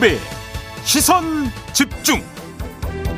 김종배 0.00 0.18
시선 0.82 1.24
집중 1.74 2.22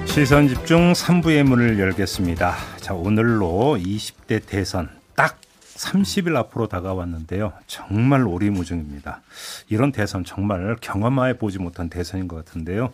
시선 0.04 0.48
집중 0.48 0.92
3부의 0.92 1.44
문을 1.44 1.78
열겠습니다. 1.78 2.56
자, 2.78 2.92
오늘로 2.94 3.78
20대 3.80 4.44
대선 4.44 4.90
딱 5.14 5.38
30일 5.76 6.36
앞으로 6.36 6.66
다가왔는데요. 6.66 7.52
정말 7.68 8.26
오리무중입니다. 8.26 9.22
이런 9.68 9.92
대선 9.92 10.24
정말 10.24 10.76
경험해 10.80 11.38
보지 11.38 11.58
못한 11.58 11.88
대선인 11.88 12.26
것 12.28 12.44
같은데요. 12.44 12.92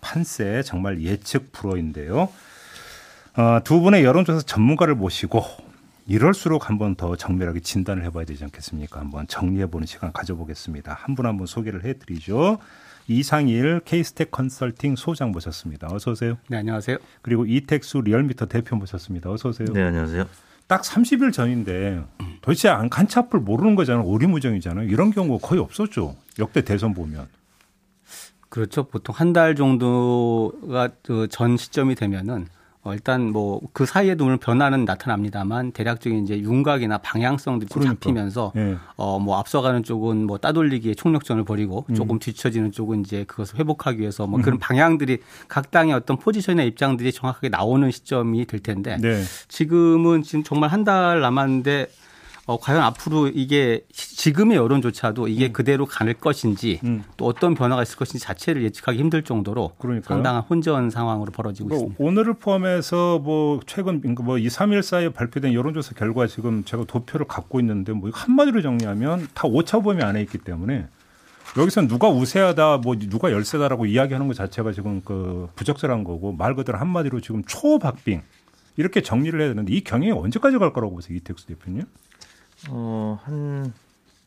판세 0.00 0.62
정말 0.62 1.00
예측 1.02 1.50
불허인데요. 1.52 2.28
어, 3.36 3.60
두 3.64 3.80
분의 3.80 4.04
여론조사 4.04 4.42
전문가를 4.42 4.94
모시고 4.94 5.42
이럴수록 6.06 6.68
한번 6.68 6.94
더 6.94 7.16
정밀하게 7.16 7.60
진단을 7.60 8.04
해봐야 8.04 8.24
되지 8.26 8.44
않겠습니까? 8.44 9.00
한번 9.00 9.26
정리해보는 9.28 9.86
시간 9.86 10.12
가져보겠습니다. 10.12 10.92
한 11.00 11.14
분 11.14 11.26
한 11.26 11.36
분 11.38 11.46
소개를 11.46 11.84
해드리죠. 11.84 12.58
이상일 13.10 13.80
케이스텍 13.84 14.30
컨설팅 14.30 14.94
소장 14.94 15.32
모셨습니다. 15.32 15.88
어서 15.90 16.12
오세요. 16.12 16.38
네, 16.48 16.58
안녕하세요. 16.58 16.96
그리고 17.22 17.44
이택수 17.44 18.02
리얼미터 18.02 18.46
대표 18.46 18.76
모셨습니다. 18.76 19.30
어서 19.32 19.48
오세요. 19.48 19.66
네, 19.72 19.82
안녕하세요. 19.82 20.26
딱 20.68 20.82
30일 20.82 21.32
전인데 21.32 22.04
도대체 22.40 22.68
안 22.68 22.88
간차플 22.88 23.40
모르는 23.40 23.74
거잖아요. 23.74 24.04
오리무정이잖아요. 24.06 24.88
이런 24.88 25.10
경우가 25.10 25.44
거의 25.46 25.60
없었죠. 25.60 26.14
역대 26.38 26.62
대선 26.62 26.94
보면. 26.94 27.26
그렇죠. 28.48 28.84
보통 28.84 29.12
한 29.16 29.32
달 29.32 29.56
정도가 29.56 30.88
그 31.02 31.26
전 31.28 31.56
시점이 31.56 31.96
되면은 31.96 32.46
어, 32.82 32.94
일단 32.94 33.30
뭐 33.30 33.60
그 33.72 33.84
사이에도 33.86 34.24
물론 34.24 34.38
변화는 34.38 34.84
나타납니다만 34.84 35.72
대략적인 35.72 36.24
이제 36.24 36.38
윤곽이나 36.40 36.98
방향성들이 36.98 37.68
좀 37.68 37.82
그러니까. 37.82 38.00
잡히면서 38.00 38.52
예. 38.56 38.76
어뭐 38.96 39.38
앞서가는 39.38 39.82
쪽은 39.82 40.26
뭐 40.26 40.38
따돌리기에 40.38 40.94
총력전을 40.94 41.44
벌이고 41.44 41.84
음. 41.90 41.94
조금 41.94 42.18
뒤처지는 42.18 42.72
쪽은 42.72 43.00
이제 43.00 43.24
그것을 43.24 43.58
회복하기 43.58 44.00
위해서 44.00 44.26
뭐 44.26 44.40
그런 44.40 44.58
방향들이 44.58 45.18
각 45.48 45.70
당의 45.70 45.94
어떤 45.94 46.16
포지션이나 46.18 46.62
입장들이 46.64 47.12
정확하게 47.12 47.50
나오는 47.50 47.90
시점이 47.90 48.46
될 48.46 48.60
텐데 48.60 48.96
네. 48.98 49.22
지금은 49.48 50.22
지금 50.22 50.42
정말 50.42 50.70
한 50.70 50.80
달 50.84 51.20
남았는데 51.20 51.88
어, 52.50 52.58
과연 52.58 52.82
앞으로 52.82 53.28
이게 53.28 53.84
시- 53.92 54.16
지금의 54.16 54.56
여론조차도 54.56 55.28
이게 55.28 55.52
그대로 55.52 55.86
갈 55.86 56.12
것인지 56.14 56.80
음. 56.82 57.04
또 57.16 57.26
어떤 57.26 57.54
변화가 57.54 57.82
있을 57.84 57.96
것인지 57.96 58.18
자체를 58.18 58.64
예측하기 58.64 58.98
힘들 58.98 59.22
정도로 59.22 59.74
그러니까요. 59.78 60.16
상당한 60.16 60.42
혼전 60.42 60.90
상황으로 60.90 61.30
벌어지고 61.30 61.68
뭐 61.68 61.76
있습니다. 61.78 62.04
오늘을 62.04 62.34
포함해서 62.34 63.20
뭐 63.20 63.60
최근 63.66 64.02
뭐 64.22 64.36
2, 64.38 64.48
3일 64.48 64.82
사이에 64.82 65.10
발표된 65.10 65.54
여론조사 65.54 65.94
결과 65.94 66.26
지금 66.26 66.64
제가 66.64 66.84
도표를 66.88 67.28
갖고 67.28 67.60
있는데 67.60 67.92
뭐 67.92 68.10
한마디로 68.12 68.62
정리하면 68.62 69.28
다 69.32 69.46
오차 69.46 69.78
범위 69.80 70.02
안에 70.02 70.20
있기 70.22 70.38
때문에 70.38 70.88
여기서 71.56 71.86
누가 71.86 72.08
우세하다 72.08 72.78
뭐 72.78 72.96
누가 72.98 73.30
열세다라고 73.30 73.86
이야기하는 73.86 74.26
것 74.26 74.34
자체가 74.34 74.72
지금 74.72 75.02
그 75.04 75.48
부적절한 75.54 76.02
거고 76.02 76.32
말 76.32 76.56
그대로 76.56 76.78
한마디로 76.78 77.20
지금 77.20 77.44
초박빙 77.44 78.22
이렇게 78.76 79.02
정리를 79.02 79.38
해야 79.40 79.48
되는데 79.50 79.72
이 79.72 79.82
경향이 79.84 80.10
언제까지 80.10 80.58
갈 80.58 80.72
거라고 80.72 80.94
보세요 80.94 81.16
이택수 81.16 81.46
대표님? 81.46 81.84
어, 82.68 83.18
한 83.24 83.72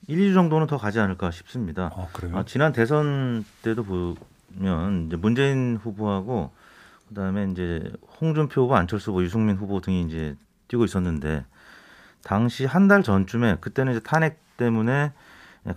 1, 0.08 0.18
2주 0.18 0.34
정도는 0.34 0.68
더 0.68 0.78
가지 0.78 1.00
않을까 1.00 1.32
싶습니다. 1.32 1.92
아 1.96 2.08
그래요? 2.14 2.38
아, 2.38 2.44
지난 2.46 2.74
대선 2.74 3.46
때도 3.62 3.84
보면 3.84 5.08
이제 5.08 5.16
문재인 5.16 5.78
후보하고 5.82 6.52
그다음에 7.10 7.48
이제 7.52 7.92
홍준표 8.20 8.64
후보, 8.64 8.76
안철수 8.76 9.12
후보, 9.12 9.24
유승민 9.24 9.56
후보 9.56 9.80
등이 9.82 10.02
이제 10.04 10.36
뛰고 10.68 10.84
있었는데 10.86 11.46
당시 12.24 12.66
한 12.66 12.88
달 12.88 13.04
전쯤에 13.04 13.58
그때는 13.62 13.94
이제 13.94 14.02
탄핵 14.02 14.40
때문에 14.58 15.12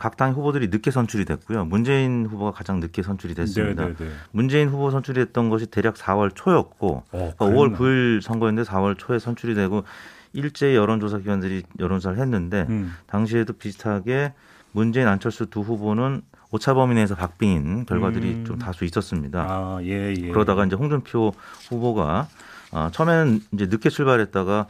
각당 0.00 0.32
후보들이 0.32 0.68
늦게 0.68 0.90
선출이 0.90 1.24
됐고요. 1.26 1.64
문재인 1.64 2.26
후보가 2.26 2.50
가장 2.50 2.80
늦게 2.80 3.02
선출이 3.02 3.34
됐습니다. 3.34 3.84
네네네. 3.86 4.10
문재인 4.32 4.68
후보 4.68 4.90
선출이 4.90 5.26
됐던 5.26 5.48
것이 5.50 5.66
대략 5.66 5.94
4월 5.94 6.32
초였고 6.34 7.04
어, 7.12 7.32
그러니까 7.36 7.44
5월 7.44 7.76
그랬나? 7.76 7.78
9일 7.78 8.20
선거였는데 8.20 8.68
4월 8.68 8.96
초에 8.98 9.18
선출이 9.20 9.54
되고 9.54 9.84
일제 10.32 10.74
여론조사 10.74 11.18
기관들이 11.18 11.62
여론조사를 11.78 12.18
했는데 12.18 12.66
음. 12.68 12.94
당시에도 13.06 13.52
비슷하게 13.54 14.32
문재인 14.72 15.08
안철수 15.08 15.46
두 15.46 15.60
후보는 15.60 16.22
오차 16.50 16.74
범위 16.74 16.94
내에서 16.94 17.14
박빙인 17.14 17.86
결과들이 17.86 18.28
음. 18.28 18.44
좀 18.44 18.58
다수 18.58 18.84
있었습니다. 18.84 19.46
아, 19.48 19.78
예, 19.82 20.14
예. 20.16 20.28
그러다가 20.28 20.64
이제 20.64 20.76
홍준표 20.76 21.32
후보가 21.68 22.28
어, 22.72 22.88
처음에는 22.92 23.40
이제 23.52 23.66
늦게 23.66 23.88
출발했다가 23.90 24.60
어, 24.60 24.66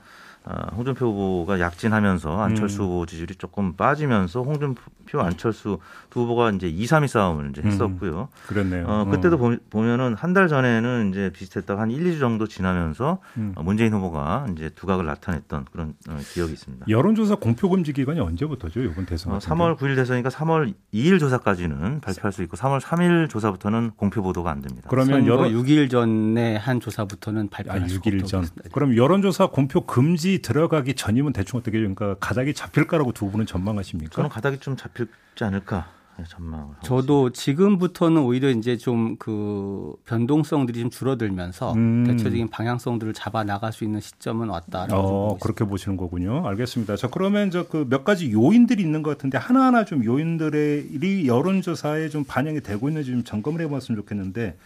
홍준표 0.76 1.06
후보가 1.06 1.58
약진하면서 1.60 2.40
안철수 2.40 2.82
음. 2.82 2.86
후보 2.88 3.06
지지율이 3.06 3.34
조금 3.36 3.74
빠지면서 3.74 4.42
홍준표 4.42 5.20
안철수 5.20 5.78
두 6.10 6.20
후보가 6.20 6.50
이제 6.52 6.68
2, 6.68 6.84
3위 6.84 7.08
싸움을 7.08 7.50
이제 7.50 7.62
했었고요. 7.62 8.28
그랬네요. 8.46 8.84
어, 8.86 9.04
그때도 9.06 9.38
보- 9.38 9.56
보면은 9.70 10.14
한 10.14 10.36
달 10.36 10.48
전에는 10.48 11.10
이제 11.10 11.30
비슷했다가 11.32 11.80
한 11.80 11.90
1, 11.90 12.04
2주 12.04 12.20
정도 12.20 12.46
지나면서 12.46 13.18
음. 13.38 13.52
어, 13.56 13.62
문재인 13.62 13.92
후보가 13.94 14.48
이제 14.52 14.68
두각을 14.74 15.06
나타냈던 15.06 15.64
그런 15.72 15.94
어, 16.10 16.18
기억이 16.34 16.52
있습니다. 16.52 16.86
여론조사 16.88 17.36
공표 17.36 17.70
금지 17.70 17.92
기간이 17.94 18.20
언제부터죠? 18.20 18.80
이번 18.82 19.06
대선 19.06 19.32
어, 19.32 19.38
같은 19.38 19.48
3월 19.50 19.76
9일 19.78 19.96
대선이니까 19.96 20.28
3월 20.28 20.74
2일 20.92 21.18
조사까지는 21.18 22.00
발표할 22.00 22.32
수 22.32 22.42
있고 22.42 22.56
3월 22.56 22.80
3일 22.80 23.30
조사부터는 23.30 23.92
공표 23.96 24.20
보도가 24.22 24.50
안 24.50 24.60
됩니다. 24.60 24.88
그러면 24.90 25.26
여론 25.26 25.50
6일 25.52 25.88
전에 25.90 26.56
한 26.56 26.78
조사부터는 26.80 27.46
아, 27.46 27.48
발표할 27.50 27.88
수가 27.88 28.02
6일 28.02 28.12
없다고 28.14 28.26
전. 28.28 28.40
그랬습니다. 28.42 28.68
그럼 28.72 28.96
여론조사 28.96 29.46
공표 29.46 29.86
금지 29.86 30.35
들어가기 30.42 30.94
전이면 30.94 31.32
대충 31.32 31.58
어떻게 31.58 31.78
그러니까 31.78 32.14
가닥이 32.20 32.54
잡힐까라고 32.54 33.12
두 33.12 33.30
분은 33.30 33.46
전망하십니까? 33.46 34.14
저는 34.14 34.30
가닥이 34.30 34.58
좀 34.58 34.76
잡힐지 34.76 35.08
않을까 35.40 35.88
네, 36.18 36.24
전망을 36.28 36.58
하고 36.64 36.72
있습니다. 36.80 36.88
저도 36.88 37.30
지금부터는 37.32 38.22
오히려 38.22 38.48
이제 38.50 38.76
좀 38.78 39.16
그 39.18 39.94
변동성들이 40.06 40.80
좀 40.80 40.88
줄어들면서 40.90 41.74
음. 41.74 42.04
대체적인 42.06 42.48
방향성들을 42.48 43.12
잡아 43.12 43.44
나갈 43.44 43.72
수 43.72 43.84
있는 43.84 44.00
시점은 44.00 44.48
왔다라고 44.48 44.88
좀 44.88 44.98
어. 44.98 45.36
그렇게 45.42 45.64
보시는 45.66 45.96
거군요. 45.98 46.46
알겠습니다. 46.46 46.96
자, 46.96 47.08
그러면 47.08 47.50
저 47.50 47.64
그 47.68 47.84
몇 47.88 48.04
가지 48.04 48.32
요인들이 48.32 48.82
있는 48.82 49.02
것 49.02 49.10
같은데 49.10 49.36
하나하나 49.36 49.84
좀 49.84 50.04
요인들이 50.04 51.26
여론조사에 51.26 52.08
좀 52.08 52.24
반영이 52.24 52.60
되고 52.62 52.88
있는지 52.88 53.10
좀 53.10 53.24
점검을 53.24 53.60
해봤으면 53.62 54.00
좋겠는데 54.00 54.56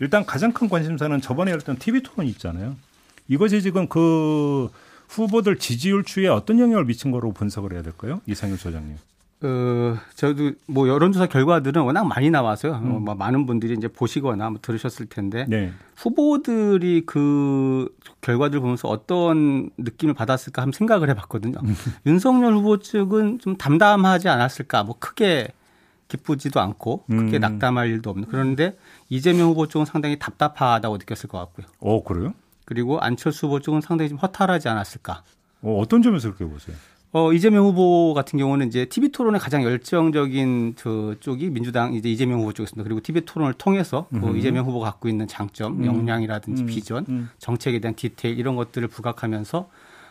일단 0.00 0.24
가장 0.26 0.52
큰 0.52 0.68
관심사는 0.68 1.20
저번에 1.20 1.52
했던 1.52 1.76
TV 1.76 2.02
토론 2.02 2.26
있잖아요. 2.28 2.76
이것이 3.28 3.62
지금 3.62 3.88
그 3.88 4.68
후보들 5.08 5.58
지지율 5.58 6.04
추이에 6.04 6.28
어떤 6.28 6.58
영향을 6.58 6.84
미친 6.84 7.10
거로 7.10 7.32
분석을 7.32 7.72
해야 7.72 7.82
될까요? 7.82 8.20
이상일 8.26 8.56
소장님. 8.56 8.96
어, 9.40 9.96
저도 10.16 10.52
뭐 10.66 10.88
여론조사 10.88 11.26
결과들은 11.26 11.82
워낙 11.82 12.04
많이 12.04 12.28
나와서요. 12.28 12.74
음. 12.74 12.92
어, 12.92 12.98
뭐 12.98 13.14
많은 13.14 13.46
분들이 13.46 13.74
이제 13.74 13.86
보시거나 13.86 14.50
뭐 14.50 14.58
들으셨을 14.60 15.06
텐데 15.06 15.46
네. 15.48 15.72
후보들이 15.96 17.04
그 17.06 17.88
결과들 18.20 18.58
보면서 18.60 18.88
어떤 18.88 19.70
느낌을 19.78 20.14
받았을까 20.14 20.62
한번 20.62 20.72
생각을 20.72 21.08
해봤거든요. 21.10 21.58
음. 21.62 21.74
윤석열 22.04 22.54
후보 22.54 22.78
측은 22.78 23.38
좀 23.38 23.56
담담하지 23.56 24.28
않았을까. 24.28 24.82
뭐 24.82 24.96
크게 24.98 25.48
기쁘지도 26.08 26.60
않고 26.60 27.04
크게 27.06 27.38
음. 27.38 27.40
낙담할 27.40 27.88
일도 27.90 28.10
없는. 28.10 28.28
그런데 28.28 28.76
이재명 29.08 29.50
후보 29.50 29.68
쪽은 29.68 29.86
상당히 29.86 30.18
답답하다고 30.18 30.96
느꼈을 30.96 31.28
것 31.28 31.38
같고요. 31.38 31.66
어, 31.80 32.02
그래요? 32.02 32.34
그리고 32.68 33.00
안철수 33.00 33.46
후보 33.46 33.60
쪽은 33.60 33.80
상당히 33.80 34.10
좀 34.10 34.18
허탈하지 34.18 34.68
않았을까. 34.68 35.22
어, 35.62 35.78
어떤 35.80 36.02
점에서 36.02 36.28
그렇게 36.34 36.44
보세요? 36.44 36.76
어, 37.12 37.32
이재명 37.32 37.64
후보 37.64 38.12
같은 38.12 38.38
경우는 38.38 38.68
이제 38.68 38.84
TV 38.84 39.08
토론의 39.08 39.40
가장 39.40 39.62
열정적인 39.62 40.74
저 40.76 41.14
쪽이 41.18 41.48
민주당 41.48 41.94
이제 41.94 42.10
이재명 42.10 42.40
후보 42.40 42.52
쪽이었습니다. 42.52 42.84
그리고 42.84 43.00
TV 43.00 43.22
토론을 43.24 43.54
통해서 43.54 44.06
그 44.10 44.36
이재명 44.36 44.66
후보가 44.66 44.84
갖고 44.84 45.08
있는 45.08 45.26
장점, 45.26 45.82
역량이라든지 45.86 46.64
음. 46.64 46.66
비전, 46.66 47.06
음. 47.08 47.30
정책에 47.38 47.78
대한 47.78 47.94
디테일 47.94 48.38
이런 48.38 48.54
것들을 48.56 48.86
부각하면서 48.88 49.70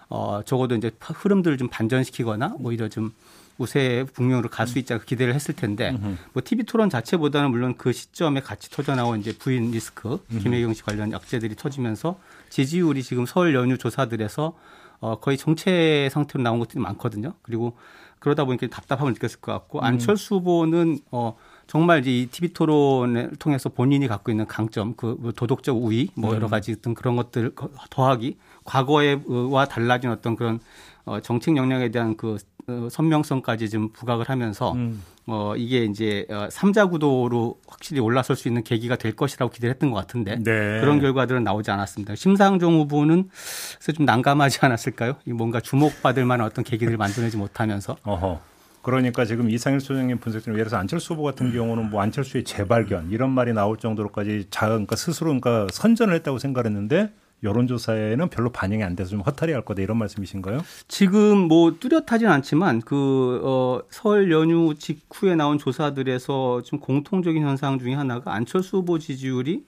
어, 0.09 0.41
적어도 0.43 0.75
이제 0.75 0.89
흐름들을 0.99 1.59
좀 1.59 1.67
반전시키거나 1.67 2.55
오히려 2.57 2.89
좀 2.89 3.13
우세 3.57 4.05
북명으로 4.13 4.49
갈 4.49 4.67
수 4.67 4.79
있지 4.79 4.93
않을까 4.93 5.05
기대를 5.05 5.33
했을 5.33 5.55
텐데 5.55 5.91
뭐 6.33 6.41
TV 6.43 6.65
토론 6.65 6.89
자체보다는 6.89 7.51
물론 7.51 7.75
그 7.77 7.91
시점에 7.93 8.41
같이 8.41 8.69
터져 8.69 8.95
나온 8.95 9.19
이제 9.19 9.33
부인 9.37 9.71
리스크, 9.71 10.19
김혜경 10.41 10.73
씨 10.73 10.83
관련 10.83 11.13
악재들이 11.13 11.55
터지면서 11.55 12.19
지지율이 12.49 13.03
지금 13.03 13.25
설 13.25 13.53
연휴 13.55 13.77
조사들에서 13.77 14.53
어, 14.99 15.19
거의 15.19 15.37
정체 15.37 16.09
상태로 16.11 16.43
나온 16.43 16.59
것들이 16.59 16.79
많거든요. 16.81 17.33
그리고 17.43 17.77
그러다 18.19 18.45
보니까 18.45 18.65
답답함을 18.67 19.13
느꼈을 19.13 19.39
것 19.41 19.51
같고 19.51 19.79
안철수 19.81 20.35
후보는 20.35 20.99
어, 21.11 21.35
정말 21.67 21.99
이제 21.99 22.11
이 22.11 22.25
TV 22.27 22.53
토론을 22.53 23.35
통해서 23.37 23.69
본인이 23.69 24.07
갖고 24.07 24.31
있는 24.31 24.47
강점, 24.47 24.95
그뭐 24.95 25.33
도덕적 25.35 25.77
우위, 25.77 26.09
뭐 26.15 26.33
여러 26.33 26.47
가지 26.47 26.71
어떤 26.71 26.93
그런 26.95 27.15
것들 27.15 27.51
더하기 27.91 28.37
과거에와 28.63 29.65
달라진 29.65 30.09
어떤 30.09 30.35
그런 30.35 30.59
어, 31.07 31.21
정책 31.21 31.55
역량에 31.55 31.89
대한 31.89 32.15
그 32.17 32.37
어, 32.67 32.89
선명성까지 32.91 33.69
좀 33.69 33.89
부각을 33.93 34.29
하면서 34.29 34.73
음. 34.73 35.01
어, 35.25 35.53
이게 35.55 35.85
이제 35.85 36.27
어, 36.29 36.49
삼자 36.51 36.87
구도로 36.87 37.59
확실히 37.65 38.01
올라설 38.01 38.35
수 38.35 38.49
있는 38.49 38.61
계기가 38.61 38.97
될 38.97 39.15
것이라고 39.15 39.49
기대를 39.49 39.73
했던 39.73 39.89
것 39.89 39.97
같은데 39.97 40.35
네. 40.35 40.81
그런 40.81 40.99
결과들은 40.99 41.45
나오지 41.45 41.71
않았습니다. 41.71 42.15
심상정 42.15 42.73
후보는 42.73 43.29
그래서 43.75 43.91
좀 43.93 44.05
난감하지 44.05 44.59
않았을까요? 44.61 45.15
이 45.25 45.31
뭔가 45.31 45.61
주목받을 45.61 46.25
만한 46.25 46.45
어떤 46.45 46.65
계기를 46.65 46.97
만들어내지 46.97 47.37
못하면서 47.37 47.95
어허. 48.03 48.41
그러니까 48.81 49.23
지금 49.23 49.49
이상일 49.49 49.79
소장님 49.79 50.19
분석처럼 50.19 50.55
예를 50.55 50.65
들어서 50.65 50.77
안철수 50.77 51.13
후보 51.13 51.23
같은 51.23 51.53
경우는 51.53 51.89
뭐 51.89 52.01
안철수의 52.01 52.43
재발견 52.43 53.11
이런 53.11 53.31
말이 53.31 53.53
나올 53.53 53.77
정도로까지 53.77 54.47
자 54.49 54.67
그러니까 54.67 54.97
스스로 54.97 55.27
그러니까 55.39 55.67
선전을 55.71 56.13
했다고 56.15 56.37
생각했는데 56.37 57.13
여론조사에는 57.43 58.29
별로 58.29 58.49
반영이 58.49 58.83
안 58.83 58.95
돼서 58.95 59.11
좀 59.11 59.21
허탈해할 59.21 59.63
거다 59.63 59.81
이런 59.81 59.97
말씀이신 59.97 60.41
가요? 60.41 60.61
지금 60.87 61.37
뭐 61.37 61.75
뚜렷하진 61.79 62.27
않지만 62.27 62.81
그 62.81 63.41
어, 63.43 63.81
설 63.89 64.31
연휴 64.31 64.73
직후에 64.75 65.35
나온 65.35 65.57
조사들에서 65.57 66.63
좀 66.63 66.79
공통적인 66.79 67.43
현상 67.43 67.79
중에 67.79 67.93
하나가 67.93 68.33
안철수 68.33 68.77
후보 68.77 68.99
지지율이 68.99 69.63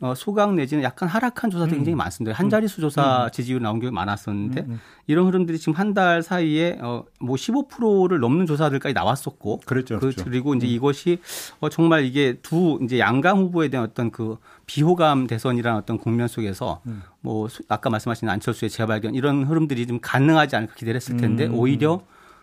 어, 0.00 0.12
소강 0.14 0.56
내지는 0.56 0.82
약간 0.82 1.08
하락한 1.08 1.50
조사들이 1.50 1.76
굉장히 1.76 1.94
많습니다. 1.96 2.36
한 2.36 2.50
자릿수 2.50 2.80
조사 2.80 3.30
지지율 3.32 3.62
나온 3.62 3.78
게 3.80 3.90
많았었는데 3.90 4.66
이런 5.06 5.26
흐름들이 5.26 5.58
지금 5.58 5.72
한 5.74 5.94
달 5.94 6.22
사이에 6.22 6.78
어, 6.82 7.04
뭐 7.20 7.36
15%를 7.36 8.18
넘는 8.18 8.46
조사들까지 8.46 8.92
나왔었고 8.92 9.60
그랬죠, 9.64 9.94
그, 9.94 10.00
그랬죠. 10.00 10.24
그 10.24 10.28
리고 10.30 10.54
이제 10.56 10.66
이것이 10.66 11.20
어, 11.60 11.68
정말 11.68 12.04
이게 12.04 12.34
두 12.42 12.80
이제 12.82 12.98
양강 12.98 13.38
후보에 13.38 13.68
대한 13.68 13.86
어떤 13.88 14.10
그 14.10 14.36
비호감 14.66 15.26
대선이라는 15.28 15.78
어떤 15.78 15.98
국면 15.98 16.26
속에서 16.28 16.80
뭐 17.20 17.48
수- 17.48 17.62
아까 17.68 17.88
말씀하신 17.88 18.28
안철수의 18.28 18.70
재발견 18.70 19.14
이런 19.14 19.44
흐름들이 19.44 19.86
좀 19.86 20.00
가능하지 20.02 20.56
않을까 20.56 20.74
기대를 20.74 20.96
했을 20.96 21.16
텐데 21.16 21.46
오히려 21.46 22.02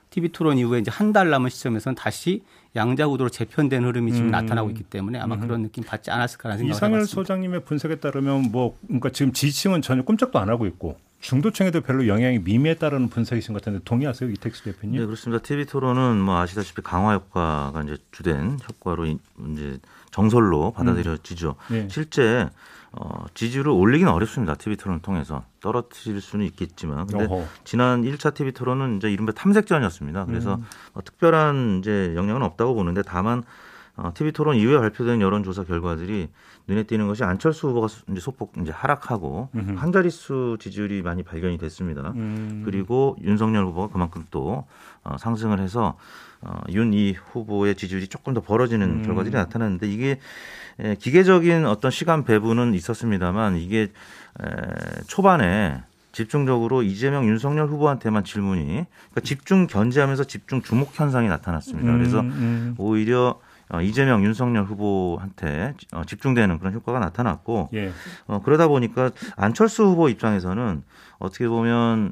TV 0.09 0.29
토론 0.29 0.57
이후에 0.57 0.79
이제 0.79 0.89
한 0.91 1.11
달 1.13 1.29
남은 1.29 1.49
시점에서는 1.49 1.95
다시 1.95 2.43
양자 2.75 3.07
구도로 3.07 3.29
재편된 3.29 3.83
흐름이 3.83 4.13
지금 4.13 4.31
나타나고 4.31 4.69
있기 4.69 4.83
때문에 4.83 5.19
아마 5.19 5.37
그런 5.37 5.61
느낌 5.63 5.83
받지 5.83 6.09
않았을까라는 6.09 6.59
생각을 6.59 6.75
이상일 6.77 6.95
해봤습니다. 6.97 7.13
소장님의 7.21 7.65
분석에 7.65 7.95
따르면 7.95 8.51
뭐 8.51 8.77
그러니까 8.87 9.09
지금 9.09 9.33
지지층은 9.33 9.81
전혀 9.81 10.03
꼼짝도 10.03 10.39
안 10.39 10.49
하고 10.49 10.65
있고 10.67 10.97
중도층에도 11.19 11.81
별로 11.81 12.07
영향이 12.07 12.39
미미했다는 12.39 13.09
분석이신 13.09 13.53
것 13.53 13.61
같은데 13.61 13.83
동의하세요 13.83 14.29
이택수 14.31 14.63
대표님? 14.63 14.99
네, 14.99 15.05
그렇습니다. 15.05 15.43
TV 15.43 15.65
토론은 15.65 16.19
뭐 16.21 16.39
아시다시피 16.39 16.81
강화 16.81 17.13
효과가 17.13 17.83
이제 17.83 17.97
주된 18.11 18.57
효과로 18.69 19.05
이- 19.05 19.17
이제 19.51 19.77
정설로 20.11 20.71
받아들여지죠. 20.71 21.55
네. 21.69 21.87
실제 21.91 22.49
어, 22.93 23.25
지지율을 23.33 23.71
올리기는 23.71 24.11
어렵습니다. 24.11 24.55
TV 24.55 24.75
토론을 24.75 25.01
통해서 25.01 25.43
떨어뜨릴 25.61 26.19
수는 26.19 26.45
있겠지만, 26.47 27.07
근데 27.07 27.25
어허. 27.25 27.45
지난 27.63 28.01
1차 28.03 28.33
TV 28.33 28.51
토론은 28.51 28.97
이제 28.97 29.09
이른바 29.11 29.31
탐색전이었습니다. 29.31 30.25
그래서 30.25 30.55
음. 30.55 30.65
어, 30.93 31.01
특별한 31.03 31.79
이제 31.79 32.13
영향은 32.15 32.41
없다고 32.43 32.73
보는데 32.75 33.01
다만 33.01 33.43
어, 33.95 34.11
TV 34.13 34.31
토론 34.33 34.55
이후에 34.57 34.77
발표된 34.79 35.21
여론조사 35.21 35.63
결과들이 35.65 36.29
눈에 36.67 36.83
띄는 36.83 37.07
것이 37.07 37.23
안철수 37.23 37.67
후보가 37.69 37.87
수- 37.87 38.03
이제 38.09 38.19
소폭 38.19 38.53
이제 38.61 38.71
하락하고 38.71 39.49
한 39.77 39.91
자릿수 39.91 40.57
지지율이 40.59 41.01
많이 41.01 41.23
발견이 41.23 41.57
됐습니다. 41.57 42.11
음. 42.15 42.61
그리고 42.65 43.17
윤석열 43.21 43.65
후보가 43.65 43.91
그만큼 43.91 44.25
또 44.31 44.65
어, 45.03 45.17
상승을 45.17 45.59
해서 45.59 45.97
어, 46.41 46.59
윤 46.69 46.93
이 46.93 47.13
후보의 47.13 47.75
지지율이 47.75 48.07
조금 48.07 48.33
더 48.33 48.41
벌어지는 48.41 48.99
음. 48.99 49.03
결과들이 49.05 49.33
나타났는데 49.35 49.87
이게 49.91 50.19
에, 50.81 50.95
기계적인 50.95 51.65
어떤 51.65 51.91
시간 51.91 52.23
배분은 52.23 52.73
있었습니다만 52.73 53.57
이게 53.57 53.81
에, 53.83 54.45
초반에 55.07 55.83
집중적으로 56.11 56.83
이재명, 56.83 57.25
윤석열 57.25 57.67
후보한테만 57.67 58.23
질문이 58.23 58.65
그러니까 58.65 59.21
집중 59.23 59.67
견제하면서 59.67 60.25
집중 60.25 60.61
주목 60.61 60.99
현상이 60.99 61.27
나타났습니다. 61.29 61.91
그래서 61.93 62.19
음, 62.19 62.25
음. 62.25 62.75
오히려 62.77 63.39
어, 63.69 63.81
이재명, 63.81 64.23
윤석열 64.25 64.65
후보한테 64.65 65.73
어, 65.93 66.03
집중되는 66.05 66.59
그런 66.59 66.73
효과가 66.73 66.99
나타났고 66.99 67.69
예. 67.73 67.93
어, 68.27 68.41
그러다 68.43 68.67
보니까 68.67 69.11
안철수 69.37 69.85
후보 69.85 70.09
입장에서는 70.09 70.83
어떻게 71.19 71.47
보면 71.47 72.11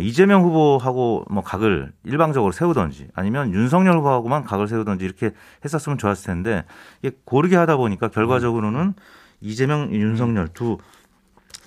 이재명 0.00 0.42
후보하고 0.42 1.24
뭐 1.30 1.42
각을 1.42 1.92
일방적으로 2.04 2.52
세우던지 2.52 3.08
아니면 3.14 3.52
윤석열 3.52 3.98
후보하고만 3.98 4.44
각을 4.44 4.66
세우던지 4.68 5.04
이렇게 5.04 5.32
했었으면 5.64 5.98
좋았을 5.98 6.26
텐데 6.26 6.64
이게 7.02 7.16
고르게 7.24 7.56
하다 7.56 7.76
보니까 7.76 8.08
결과적으로는 8.08 8.94
이재명, 9.40 9.92
윤석열 9.92 10.48
두 10.48 10.78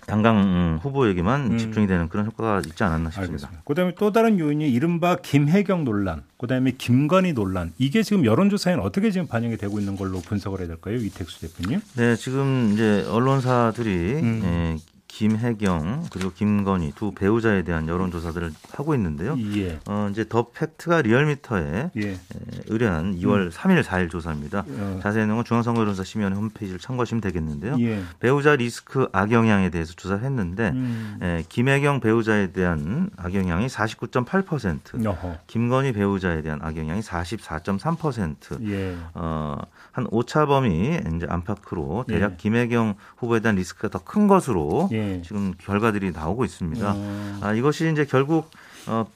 양강 0.09 0.37
음, 0.37 0.79
후보에게만 0.81 1.51
음. 1.51 1.57
집중이 1.57 1.85
되는 1.85 2.07
그런 2.07 2.25
효과가 2.25 2.61
있지 2.65 2.81
않았나 2.83 3.09
싶습니다. 3.09 3.33
알겠습니다. 3.33 3.61
그다음에 3.65 3.93
또 3.97 4.11
다른 4.13 4.39
요인이 4.39 4.69
이른바 4.71 5.17
김혜경 5.17 5.83
논란, 5.83 6.23
그다음에 6.37 6.71
김건희 6.71 7.33
논란. 7.33 7.73
이게 7.77 8.03
지금 8.03 8.23
여론조사에는 8.23 8.81
어떻게 8.83 9.11
지금 9.11 9.27
반영이 9.27 9.57
되고 9.57 9.79
있는 9.79 9.97
걸로 9.97 10.19
분석을 10.21 10.59
해야 10.59 10.67
될까요, 10.67 10.95
이택수 10.95 11.41
대표님? 11.41 11.81
네, 11.97 12.15
지금 12.15 12.71
이제 12.73 13.05
언론사들이 13.09 13.89
음. 13.91 14.41
예, 14.45 14.77
김혜경 15.17 16.05
그리고 16.11 16.31
김건희 16.31 16.91
두 16.93 17.11
배우자에 17.11 17.63
대한 17.63 17.87
여론 17.87 18.11
조사들을 18.11 18.51
하고 18.73 18.93
있는데요. 18.93 19.35
예. 19.55 19.79
어, 19.87 20.09
이제 20.11 20.23
더 20.29 20.45
팩트가 20.53 21.01
리얼미터에 21.01 21.89
예. 21.97 22.09
에, 22.11 22.17
의뢰한 22.67 23.15
2월 23.15 23.51
3일 23.51 23.81
4일 23.81 24.11
조사입니다. 24.11 24.63
어, 24.67 24.99
자세한 25.01 25.27
내용은 25.27 25.43
중앙선거여론조사심의원회 25.43 26.37
홈페이지를 26.37 26.79
참고하시면 26.79 27.21
되겠는데요. 27.21 27.77
예. 27.79 28.03
배우자 28.19 28.55
리스크 28.55 29.07
악영향에 29.11 29.71
대해서 29.71 29.93
조사를 29.93 30.23
했는데 30.23 30.69
음. 30.75 31.17
에, 31.23 31.43
김혜경 31.49 31.99
배우자에 31.99 32.51
대한 32.51 33.09
악영향이 33.17 33.65
49.8%, 33.65 35.03
어허. 35.03 35.37
김건희 35.47 35.93
배우자에 35.93 36.43
대한 36.43 36.59
악영향이 36.61 37.01
44.3%. 37.01 38.69
예. 38.69 38.95
어, 39.15 39.57
한 39.97 40.05
오차 40.11 40.45
범위 40.45 40.99
이제 41.15 41.25
안팎으로 41.27 42.05
대략 42.07 42.33
예. 42.33 42.35
김혜경 42.37 42.93
후보에 43.17 43.39
대한 43.39 43.55
리스크가 43.55 43.89
더 43.89 43.97
큰 44.05 44.27
것으로 44.27 44.89
예. 44.91 45.23
지금 45.23 45.55
결과들이 45.57 46.11
나오고 46.11 46.45
있습니다. 46.45 46.93
어. 46.95 47.37
아, 47.41 47.53
이것이 47.53 47.91
이제 47.91 48.05
결국 48.05 48.51
어, 48.85 49.07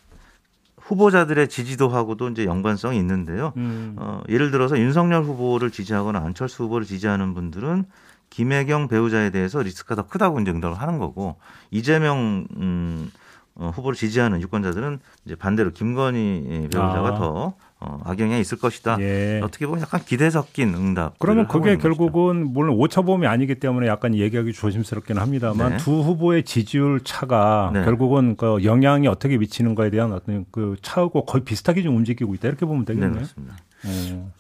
후보자들의 0.80 1.50
지지도하고도 1.50 2.30
이제 2.30 2.46
연관성이 2.46 2.98
있는데요. 2.98 3.54
음. 3.58 3.96
어, 3.98 4.22
예를 4.28 4.50
들어서 4.50 4.80
윤석열 4.80 5.24
후보를 5.24 5.70
지지하거나 5.70 6.18
안철수 6.18 6.64
후보를 6.64 6.88
지지하는 6.88 7.36
분들은 7.36 7.86
김혜경 8.32 8.88
배우자에 8.88 9.30
대해서 9.30 9.62
리스크가 9.62 9.94
더 9.96 10.08
크다고 10.08 10.40
이제 10.40 10.50
응답을 10.50 10.82
하는 10.82 10.98
거고 10.98 11.36
이재명 11.70 12.48
음, 12.58 13.12
어, 13.54 13.72
후보를 13.76 13.96
지지하는 13.96 14.42
유권자들은 14.42 15.00
이제 15.26 15.36
반대로 15.36 15.70
김건희 15.74 16.70
배우자가 16.72 17.08
아. 17.10 17.16
더 17.20 17.28
어, 17.30 17.54
악영향이 18.04 18.42
있을 18.42 18.58
것이다. 18.58 18.98
예. 19.00 19.42
어떻게 19.44 19.66
보면 19.66 19.82
약간 19.82 20.02
기대 20.06 20.30
섞인 20.30 20.74
응답. 20.74 21.18
그러면 21.20 21.48
그게 21.48 21.78
결국은 21.78 22.52
물론 22.54 22.76
오차범위 22.78 23.28
아니기 23.28 23.56
때문에 23.56 23.88
약간 23.88 24.16
얘기하기 24.16 24.54
조심스럽긴 24.54 25.18
합니다만 25.18 25.72
네. 25.72 25.78
두 25.78 26.02
후보의 26.02 26.44
지지율 26.44 27.02
차가 27.04 27.72
네. 27.74 27.84
결국은 27.84 28.36
그 28.36 28.64
영향이 28.64 29.08
어떻게 29.08 29.38
미치는가에 29.38 29.90
대한 29.90 30.14
어떤 30.14 30.46
그 30.52 30.76
차하고 30.82 31.26
거의 31.26 31.44
비슷하게 31.44 31.84
좀 31.84 31.96
움직이고 31.98 32.34
있다 32.36 32.48
이렇게 32.48 32.66
보면 32.66 32.86
네, 32.86 32.94
되겠네요. 32.94 33.14
그렇습니다. 33.14 33.58
어. 33.86 34.32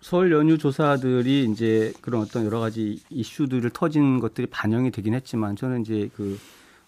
그설 0.00 0.32
연휴 0.32 0.58
조사들이 0.58 1.44
이제 1.50 1.92
그런 2.00 2.22
어떤 2.22 2.44
여러 2.44 2.60
가지 2.60 3.00
이슈들을 3.10 3.68
터진 3.70 4.20
것들이 4.20 4.46
반영이 4.46 4.90
되긴 4.90 5.14
했지만 5.14 5.56
저는 5.56 5.82
이제 5.82 6.08
그 6.16 6.38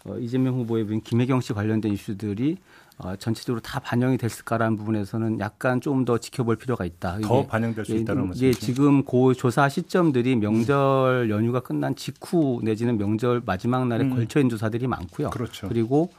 어, 0.04 0.16
이재명 0.18 0.54
후보의 0.54 0.84
부인 0.84 1.00
김혜경 1.02 1.40
씨 1.40 1.52
관련된 1.52 1.92
이슈들이 1.92 2.56
어, 3.02 3.16
전체적으로 3.16 3.60
다 3.60 3.80
반영이 3.80 4.18
됐을까라는 4.18 4.76
부분에서는 4.76 5.40
약간 5.40 5.80
좀 5.80 6.00
더 6.04 6.16
지켜볼 6.18 6.56
필요가 6.56 6.84
있다. 6.84 7.18
더 7.20 7.46
반영될 7.46 7.84
수 7.84 7.92
예, 7.92 7.96
있다는 7.98 8.22
이게 8.34 8.46
말씀이죠. 8.46 8.60
지금 8.60 9.04
그 9.04 9.34
조사 9.34 9.68
시점들이 9.68 10.36
명절 10.36 11.28
연휴가 11.30 11.60
끝난 11.60 11.94
직후 11.94 12.60
내지는 12.62 12.96
명절 12.96 13.42
마지막 13.44 13.86
날에 13.86 14.04
음. 14.04 14.14
걸쳐 14.14 14.40
있는 14.40 14.48
조사들이 14.50 14.86
많고요. 14.86 15.30
그렇죠. 15.30 15.68
그리고 15.68 16.10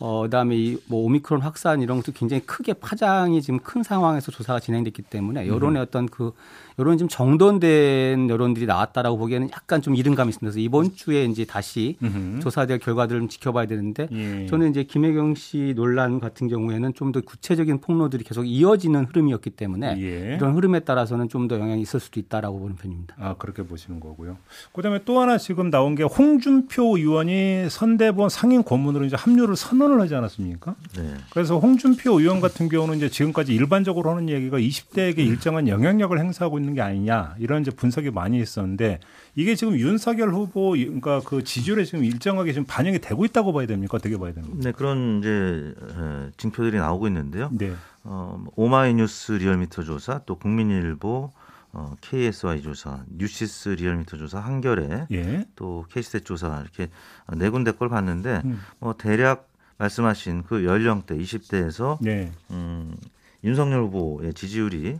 어 0.00 0.22
그다음에 0.22 0.56
이 0.56 0.78
뭐 0.86 1.04
오미크론 1.04 1.40
확산 1.42 1.82
이런 1.82 1.98
것도 1.98 2.12
굉장히 2.12 2.40
크게 2.46 2.72
파장이 2.72 3.42
지금 3.42 3.58
큰 3.60 3.82
상황에서 3.82 4.30
조사가 4.30 4.60
진행됐기 4.60 5.02
때문에 5.02 5.42
음. 5.42 5.48
여론의 5.48 5.82
어떤 5.82 6.06
그 6.06 6.32
여론이 6.78 6.98
좀 6.98 7.08
정돈된 7.08 8.30
여론들이 8.30 8.66
나왔다라고 8.66 9.18
보기에는 9.18 9.50
약간 9.50 9.82
좀 9.82 9.96
이른감이 9.96 10.28
있습니다. 10.28 10.44
그래서 10.52 10.60
이번 10.60 10.94
주에 10.94 11.24
이제 11.24 11.44
다시 11.44 11.96
음흠. 12.02 12.40
조사될 12.40 12.78
결과들을 12.78 13.20
좀 13.22 13.28
지켜봐야 13.28 13.66
되는데 13.66 14.06
예. 14.12 14.46
저는 14.46 14.70
이제 14.70 14.84
김혜경 14.84 15.34
씨 15.34 15.72
논란 15.74 16.20
같은 16.20 16.46
경우에는 16.48 16.94
좀 16.94 17.08
더 17.08 17.22
구체적인 17.22 17.80
폭로들이 17.80 18.22
계속 18.22 18.44
이어지는 18.44 19.06
흐름이었기 19.06 19.48
때문에 19.50 19.96
예. 19.98 20.34
이런 20.36 20.54
흐름에 20.54 20.80
따라서는 20.80 21.28
좀 21.30 21.48
더 21.48 21.58
영향이 21.58 21.80
있을 21.80 21.98
수도 21.98 22.20
있다라고 22.20 22.58
보는 22.60 22.76
편입니다. 22.76 23.14
아 23.18 23.34
그렇게 23.38 23.62
보시는 23.62 23.98
거고요. 24.00 24.36
그다음에 24.74 25.00
또 25.06 25.18
하나 25.20 25.38
지금 25.38 25.70
나온 25.70 25.94
게 25.94 26.02
홍준표 26.02 26.98
의원이 26.98 27.70
선대본 27.70 28.28
상임 28.28 28.62
고문으로 28.62 29.06
이제 29.06 29.16
합류를 29.16 29.56
선언 29.56 29.87
을 29.94 30.00
하지 30.00 30.14
않았습니까? 30.14 30.74
네. 30.96 31.14
그래서 31.30 31.58
홍준표 31.58 32.20
의원 32.20 32.40
같은 32.40 32.68
경우는 32.68 32.96
이제 32.96 33.08
지금까지 33.08 33.54
일반적으로 33.54 34.10
하는 34.10 34.28
얘기가 34.28 34.58
20대에게 34.58 35.18
일정한 35.18 35.68
영향력을 35.68 36.18
행사하고 36.18 36.58
있는 36.58 36.74
게 36.74 36.80
아니냐 36.82 37.36
이런 37.38 37.62
이제 37.62 37.70
분석이 37.70 38.10
많이 38.10 38.40
있었는데 38.40 39.00
이게 39.34 39.54
지금 39.54 39.78
윤석열 39.78 40.32
후보 40.32 40.70
그러니까 40.70 41.20
그 41.24 41.44
지지율에 41.44 41.84
지금 41.84 42.04
일정하게 42.04 42.52
지금 42.52 42.66
반영이 42.66 42.98
되고 43.00 43.24
있다고 43.24 43.52
봐야 43.52 43.66
됩니까? 43.66 43.96
어떻게 43.96 44.18
봐야 44.18 44.32
됩니까? 44.32 44.56
네, 44.60 44.72
그런 44.72 45.18
이제 45.18 45.28
에, 45.30 46.30
징표들이 46.36 46.76
나오고 46.78 47.06
있는데요. 47.06 47.50
네. 47.52 47.72
어, 48.04 48.42
오마이뉴스 48.56 49.32
리얼미터 49.32 49.82
조사, 49.82 50.20
또 50.24 50.36
국민일보, 50.36 51.32
어, 51.72 51.94
KSOI 52.00 52.62
조사, 52.62 53.04
뉴시스 53.10 53.70
리얼미터 53.70 54.16
조사, 54.16 54.40
한겨레, 54.40 55.06
예. 55.12 55.46
또 55.54 55.84
K스탯 55.92 56.24
조사 56.24 56.60
이렇게 56.62 56.88
네 57.36 57.50
군데 57.50 57.72
걸 57.72 57.88
봤는데 57.88 58.42
음. 58.44 58.60
뭐 58.78 58.94
대략 58.96 59.47
말씀하신 59.78 60.44
그 60.44 60.64
연령대 60.64 61.16
20대에서 61.16 61.98
네. 62.00 62.32
음, 62.50 62.96
윤석열 63.44 63.82
후보의 63.84 64.34
지지율이 64.34 64.98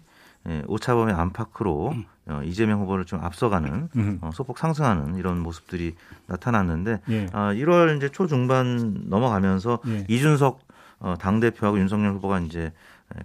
예, 0.49 0.63
오차범위 0.67 1.13
안팎으로 1.13 1.95
어, 2.27 2.41
이재명 2.45 2.81
후보를 2.81 3.05
좀 3.05 3.21
앞서가는 3.21 3.89
음. 3.97 4.19
어, 4.21 4.31
소폭 4.33 4.59
상승하는 4.59 5.17
이런 5.17 5.41
모습들이 5.41 5.95
나타났는데 6.27 7.01
예. 7.11 7.27
아, 7.33 7.53
1월 7.53 7.97
이제 7.97 8.09
초중반 8.09 9.05
넘어가면서 9.09 9.81
예. 9.89 10.07
이준석 10.09 10.61
어, 11.01 11.15
당 11.19 11.41
대표하고 11.41 11.79
윤석열 11.79 12.15
후보가 12.15 12.41
이제 12.41 12.73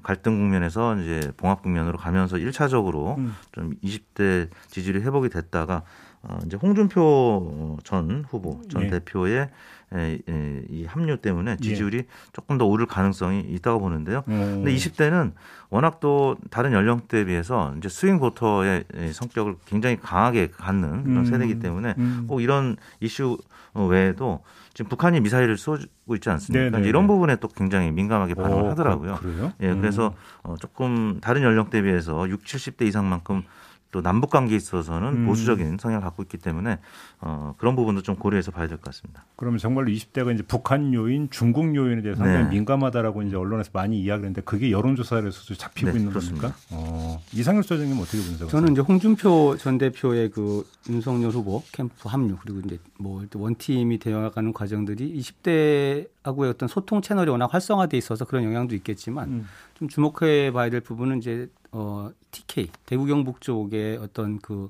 갈등 0.01 0.37
국면에서 0.37 0.95
이제 0.97 1.31
봉합 1.37 1.61
국면으로 1.61 1.97
가면서 1.97 2.37
1차적으로 2.37 3.17
음. 3.17 3.35
좀 3.51 3.75
20대 3.83 4.49
지지율이 4.67 5.01
회복이 5.03 5.29
됐다가 5.29 5.83
어, 6.23 6.39
이제 6.45 6.57
홍준표 6.57 7.79
전 7.83 8.25
후보 8.29 8.61
전 8.69 8.83
예. 8.83 8.87
대표의 8.89 9.49
에, 9.93 10.19
에, 10.27 10.61
이 10.69 10.85
합류 10.85 11.17
때문에 11.17 11.57
지지율이 11.57 12.05
조금 12.31 12.57
더 12.57 12.65
오를 12.65 12.85
가능성이 12.85 13.41
있다고 13.41 13.79
보는데요. 13.79 14.19
어. 14.19 14.23
근데 14.25 14.73
20대는 14.73 15.33
워낙 15.69 15.99
또 15.99 16.35
다른 16.49 16.71
연령대에 16.73 17.25
비해서 17.25 17.73
이제 17.77 17.89
스윙 17.89 18.19
보터의 18.19 18.85
성격을 19.13 19.55
굉장히 19.65 19.99
강하게 19.99 20.49
갖는 20.49 21.03
그런 21.03 21.17
음. 21.17 21.25
세대이기 21.25 21.59
때문에 21.59 21.95
음. 21.97 22.25
꼭 22.27 22.41
이런 22.41 22.75
이슈 22.99 23.37
외에도 23.75 24.43
지금 24.73 24.89
북한이 24.89 25.19
미사일을 25.21 25.57
쏘고 25.57 26.15
있지 26.15 26.29
않습니까? 26.29 26.63
네네네. 26.71 26.87
이런 26.87 27.07
부분에 27.07 27.35
또 27.37 27.47
굉장히 27.47 27.91
민감하게 27.91 28.33
반응을 28.35 28.63
오, 28.63 28.69
하더라고요. 28.69 29.15
그- 29.19 29.33
그래요? 29.33 29.53
예, 29.61 29.71
음. 29.71 29.81
그래서 29.81 30.13
어, 30.43 30.55
조금 30.59 31.19
다른 31.21 31.43
연령대에 31.43 31.81
비해서 31.81 32.27
6, 32.29 32.43
70대 32.43 32.83
이상만큼 32.85 33.43
또 33.93 34.01
남북 34.01 34.31
관계에 34.31 34.57
있어서는 34.57 35.07
음. 35.09 35.25
보수적인 35.27 35.77
성향을 35.79 36.01
갖고 36.03 36.23
있기 36.23 36.39
때문에 36.39 36.79
어, 37.21 37.53
그런 37.59 37.75
부분도 37.75 38.01
좀 38.01 38.15
고려해서 38.15 38.49
봐야 38.51 38.67
될 38.67 38.77
것 38.77 38.85
같습니다. 38.85 39.23
그러면 39.35 39.59
정말로 39.59 39.87
20대가 39.91 40.33
이제 40.33 40.41
북한 40.43 40.93
요인, 40.95 41.29
중국 41.29 41.75
요인에 41.75 42.01
대해서 42.01 42.17
상당히 42.17 42.45
네. 42.45 42.49
민감하다라고 42.49 43.21
이제 43.21 43.35
언론에서 43.35 43.69
많이 43.71 44.01
이야기를 44.01 44.29
했는데 44.29 44.41
그게 44.41 44.71
여론조사에서도 44.71 45.53
잡히고 45.53 45.91
네, 45.91 45.97
있는 45.97 46.09
그렇습니다. 46.09 46.49
겁니까? 46.49 46.59
어, 46.71 47.21
이상열 47.33 47.61
소장님 47.63 47.95
어떻게 47.99 48.17
분석하세요? 48.17 48.49
저는 48.49 48.71
이제 48.73 48.81
홍준표 48.81 49.57
전 49.57 49.77
대표의 49.77 50.31
그 50.31 50.65
윤석열 50.89 51.29
후보 51.29 51.61
캠프 51.71 51.93
합류 52.09 52.35
그리고 52.41 52.61
이제 52.65 52.79
뭐 52.97 53.23
원팀이 53.31 53.99
되어가는 53.99 54.53
과정들이 54.53 55.13
20대하고의 55.19 56.49
어떤 56.49 56.67
소통 56.67 57.01
채널이 57.03 57.29
워낙 57.29 57.53
활성화돼 57.53 57.95
있어서 57.97 58.25
그런 58.25 58.43
영향도 58.43 58.73
있겠지만 58.75 59.29
음. 59.29 59.47
좀 59.75 59.87
주목해 59.87 60.51
봐야 60.51 60.71
될 60.71 60.81
부분은 60.81 61.19
이제 61.19 61.47
어 61.73 62.11
TK 62.31 62.69
대구 62.85 63.05
경북 63.05 63.41
쪽의 63.41 63.97
어떤 63.97 64.39
그 64.39 64.69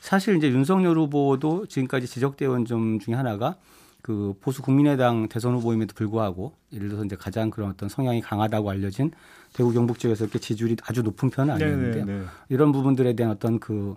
사실 0.00 0.36
이제 0.36 0.48
윤석열 0.48 0.96
후보도 0.98 1.66
지금까지 1.66 2.06
지적되어 2.06 2.50
온 2.50 2.64
점 2.64 2.98
중에 3.00 3.14
하나가 3.14 3.56
그 4.02 4.34
보수 4.40 4.62
국민의당 4.62 5.28
대선 5.28 5.54
후보임에도 5.54 5.94
불구하고 5.94 6.52
예를 6.72 6.88
들어서 6.88 7.04
이제 7.06 7.16
가장 7.16 7.50
그런 7.50 7.70
어떤 7.70 7.88
성향이 7.88 8.20
강하다고 8.20 8.70
알려진 8.70 9.10
대구 9.54 9.72
경북 9.72 9.98
지역에서 9.98 10.24
이렇게 10.24 10.38
지지율이 10.38 10.76
아주 10.86 11.02
높은 11.02 11.30
편은 11.30 11.54
아니었는데요. 11.54 12.04
네, 12.04 12.18
네. 12.18 12.24
이런 12.50 12.70
부분들에 12.72 13.14
대한 13.14 13.32
어떤 13.32 13.58
그 13.58 13.96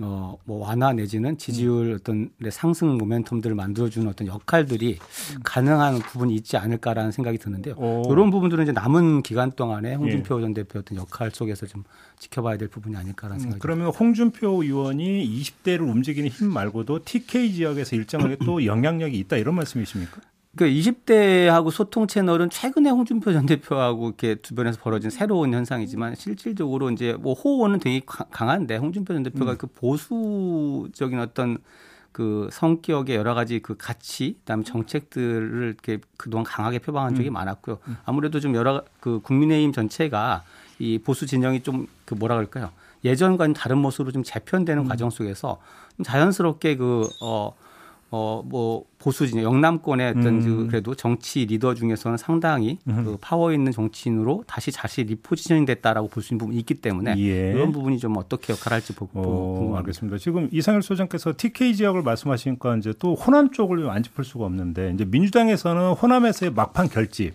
어, 0.00 0.38
뭐 0.44 0.64
완화 0.64 0.92
내지는 0.92 1.36
지지율 1.38 1.94
어떤 1.94 2.30
상승 2.50 2.98
모멘텀들을 2.98 3.52
만들어주는 3.54 4.06
어떤 4.08 4.28
역할들이 4.28 4.98
가능한 5.42 5.98
부분이 5.98 6.34
있지 6.36 6.56
않을까라는 6.56 7.10
생각이 7.10 7.38
드는데요. 7.38 7.74
오. 7.76 8.04
이런 8.10 8.30
부분들은 8.30 8.64
이제 8.64 8.72
남은 8.72 9.22
기간 9.22 9.50
동안에 9.52 9.94
홍준표 9.94 10.40
전 10.40 10.54
대표 10.54 10.78
어떤 10.78 10.98
역할 10.98 11.30
속에서 11.32 11.66
좀 11.66 11.82
지켜봐야 12.18 12.58
될 12.58 12.68
부분이 12.68 12.96
아닐까라는 12.96 13.36
음, 13.36 13.40
생각이 13.40 13.60
그러면 13.60 13.88
홍준표 13.88 14.62
의원이 14.62 15.28
20대를 15.40 15.80
움직이는 15.80 16.30
힘 16.30 16.52
말고도 16.52 17.04
TK 17.04 17.54
지역에서 17.54 17.96
일정하게 17.96 18.36
또 18.46 18.64
영향력이 18.64 19.18
있다 19.18 19.36
이런 19.36 19.56
말씀이십니까? 19.56 20.20
그러니까 20.58 20.80
20대하고 20.90 21.70
소통 21.70 22.06
채널은 22.06 22.50
최근에 22.50 22.90
홍준표 22.90 23.32
전 23.32 23.46
대표하고 23.46 24.08
이렇게 24.08 24.36
주변에서 24.42 24.80
벌어진 24.82 25.08
새로운 25.10 25.54
현상이지만 25.54 26.16
실질적으로 26.16 26.90
이제 26.90 27.12
뭐 27.18 27.34
호호는 27.34 27.78
되게 27.78 28.00
강- 28.04 28.26
강한데 28.30 28.76
홍준표 28.76 29.14
전 29.14 29.22
대표가 29.22 29.56
그 29.56 29.66
보수적인 29.68 31.18
어떤 31.20 31.58
그 32.12 32.48
성격의 32.50 33.14
여러 33.14 33.34
가지 33.34 33.60
그 33.60 33.76
가치, 33.76 34.34
그다음에 34.40 34.64
정책들을 34.64 35.66
이렇게 35.68 36.00
그동안 36.16 36.44
강하게 36.44 36.80
표방한 36.80 37.14
적이 37.14 37.30
많았고요. 37.30 37.78
아무래도 38.04 38.40
좀 38.40 38.54
여러 38.56 38.82
그 38.98 39.20
국민의힘 39.22 39.72
전체가 39.72 40.42
이 40.80 40.98
보수 40.98 41.26
진영이 41.26 41.62
좀 41.62 41.86
그 42.04 42.14
뭐라 42.14 42.36
그럴까요? 42.36 42.70
예전과는 43.04 43.52
다른 43.52 43.76
모습으로 43.78 44.12
좀 44.12 44.22
재편되는 44.24 44.88
과정 44.88 45.10
속에서 45.10 45.60
좀 45.96 46.04
자연스럽게 46.04 46.76
그 46.76 47.08
어. 47.20 47.54
어, 48.10 48.42
뭐, 48.44 48.84
보수 48.98 49.26
진영, 49.26 49.44
영남권의 49.44 50.10
어떤 50.10 50.26
음. 50.26 50.40
그 50.40 50.66
그래도 50.68 50.94
정치 50.94 51.44
리더 51.44 51.74
중에서는 51.74 52.16
상당히 52.16 52.78
그 52.86 53.18
파워 53.20 53.52
있는 53.52 53.70
정치인으로 53.70 54.44
다시 54.46 54.72
다시 54.72 55.02
reposition이 55.04 55.66
됐다라고 55.66 56.08
볼 56.08 56.22
수 56.22 56.32
있는 56.32 56.38
부분이 56.38 56.58
있기 56.60 56.74
때문에 56.74 57.16
예. 57.18 57.52
이런 57.52 57.70
부분이 57.70 57.98
좀 57.98 58.16
어떻게 58.16 58.52
역할을 58.52 58.76
할지 58.76 58.94
보고 58.94 59.20
어, 59.20 59.22
궁금합니다. 59.22 59.78
알겠습니다. 59.78 60.18
지금 60.18 60.48
이상일 60.50 60.82
소장께서 60.82 61.34
TK 61.36 61.76
지역을 61.76 62.02
말씀하시니까 62.02 62.76
이제 62.78 62.92
또 62.98 63.14
호남 63.14 63.50
쪽을 63.50 63.88
안 63.90 64.02
짚을 64.02 64.24
수가 64.24 64.46
없는데 64.46 64.92
이제 64.94 65.04
민주당에서는 65.04 65.92
호남에서의 65.92 66.52
막판 66.52 66.88
결집 66.88 67.34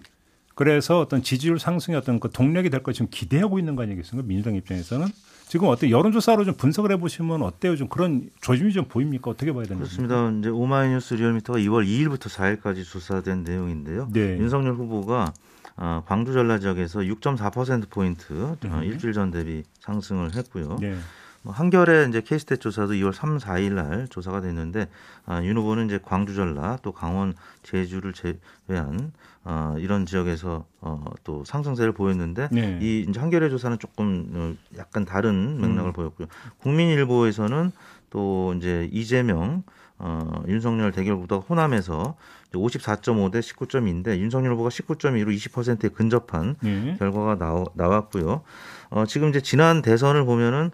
그래서 0.55 0.99
어떤 0.99 1.23
지지율 1.23 1.59
상승의 1.59 1.97
어떤 1.97 2.19
그 2.19 2.29
동력이 2.29 2.69
될것 2.69 2.93
지금 2.93 3.07
기대하고 3.09 3.59
있는 3.59 3.75
거 3.75 3.83
아니겠습니까? 3.83 4.27
민주당 4.27 4.55
입장에서는 4.55 5.07
지금 5.53 5.67
어때 5.67 5.91
여론조사로 5.91 6.45
좀 6.45 6.55
분석을 6.55 6.91
해보시면 6.93 7.43
어때요? 7.43 7.75
좀 7.75 7.87
그런 7.87 8.27
조짐이 8.41 8.73
좀 8.73 8.85
보입니까? 8.85 9.29
어떻게 9.29 9.53
봐야 9.53 9.65
되는지? 9.65 9.97
그렇습니다. 9.97 10.31
이제 10.39 10.49
오마이뉴스 10.49 11.13
리얼미터가 11.13 11.59
2월 11.59 11.85
2일부터 11.85 12.21
4일까지 12.21 12.83
조사된 12.83 13.43
내용인데요. 13.43 14.09
네. 14.11 14.39
윤석열 14.39 14.73
후보가 14.73 15.31
어, 15.77 16.03
광주 16.07 16.33
전라 16.33 16.57
지역에서 16.57 17.01
6.4% 17.01 17.91
포인트 17.91 18.33
어, 18.65 18.81
일주일 18.81 19.13
전 19.13 19.29
대비 19.29 19.61
상승을 19.81 20.33
했고요. 20.33 20.77
네. 20.81 20.95
뭐 21.43 21.53
한겨레 21.53 22.07
이제 22.09 22.21
케이스탯 22.21 22.59
조사도 22.59 22.93
2월 22.93 23.13
3, 23.13 23.37
4일 23.37 23.73
날 23.73 24.07
조사가 24.07 24.41
됐는데 24.41 24.87
아, 25.27 25.43
윤 25.43 25.57
후보는 25.57 25.85
이제 25.85 25.99
광주 26.01 26.33
전라 26.33 26.79
또 26.81 26.93
강원 26.93 27.35
제주를 27.61 28.13
제외한 28.13 29.11
어, 29.45 29.75
이런 29.77 30.05
지역에서 30.05 30.65
어, 30.81 31.03
또 31.23 31.43
상승세를 31.43 31.91
보였는데 31.91 32.49
네. 32.51 32.79
이 32.81 33.05
이제 33.07 33.19
한겨레 33.19 33.49
조사는 33.49 33.77
조금 33.79 34.29
어, 34.33 34.77
약간 34.77 35.05
다른 35.05 35.59
맥락을 35.59 35.91
보였고요. 35.91 36.27
국민일보에서는 36.59 37.71
또 38.09 38.53
이제 38.57 38.89
이재명 38.91 39.63
어, 39.97 40.43
윤석열 40.47 40.91
대결 40.91 41.17
구도가 41.17 41.45
호남에서 41.47 42.15
54.5 42.53 43.31
대 43.31 43.39
19.2인데 43.39 44.17
윤석열 44.19 44.53
후보가 44.53 44.69
19.2로 44.69 45.35
20%에 45.35 45.89
근접한 45.89 46.55
네. 46.61 46.95
결과가 46.99 47.37
나오, 47.37 47.65
나왔고요. 47.73 48.43
어, 48.89 49.05
지금 49.05 49.29
이제 49.29 49.41
지난 49.41 49.81
대선을 49.81 50.25
보면은 50.25 50.71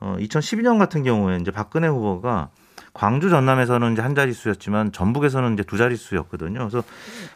어, 0.00 0.16
2012년 0.18 0.78
같은 0.78 1.02
경우에 1.02 1.38
이제 1.40 1.50
박근혜 1.50 1.88
후보가 1.88 2.50
광주 2.94 3.30
전남에서는 3.30 3.92
이제 3.92 4.02
한 4.02 4.14
자릿수였지만 4.14 4.92
전북에서는 4.92 5.54
이제 5.54 5.62
두 5.62 5.76
자릿수였거든요. 5.78 6.58
그래서 6.58 6.82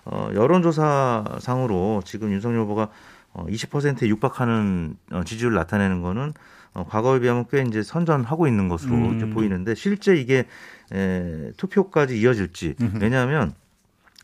어, 0.04 0.30
여론조사 0.34 1.38
상으로 1.40 2.02
지금 2.04 2.32
윤석열 2.32 2.60
후보가 2.60 2.88
어, 3.32 3.46
20%에 3.46 4.08
육박하는 4.08 4.96
어, 5.12 5.24
지지율을 5.24 5.56
나타내는 5.56 6.02
거는 6.02 6.32
어, 6.74 6.86
과거에 6.86 7.20
비하면 7.20 7.46
꽤 7.50 7.62
이제 7.62 7.82
선전하고 7.82 8.46
있는 8.46 8.68
것으로 8.68 8.94
음. 8.94 9.16
이제 9.16 9.28
보이는데 9.28 9.74
실제 9.74 10.14
이게 10.16 10.46
에, 10.92 11.52
투표까지 11.56 12.20
이어질지 12.20 12.76
왜냐하면 13.00 13.54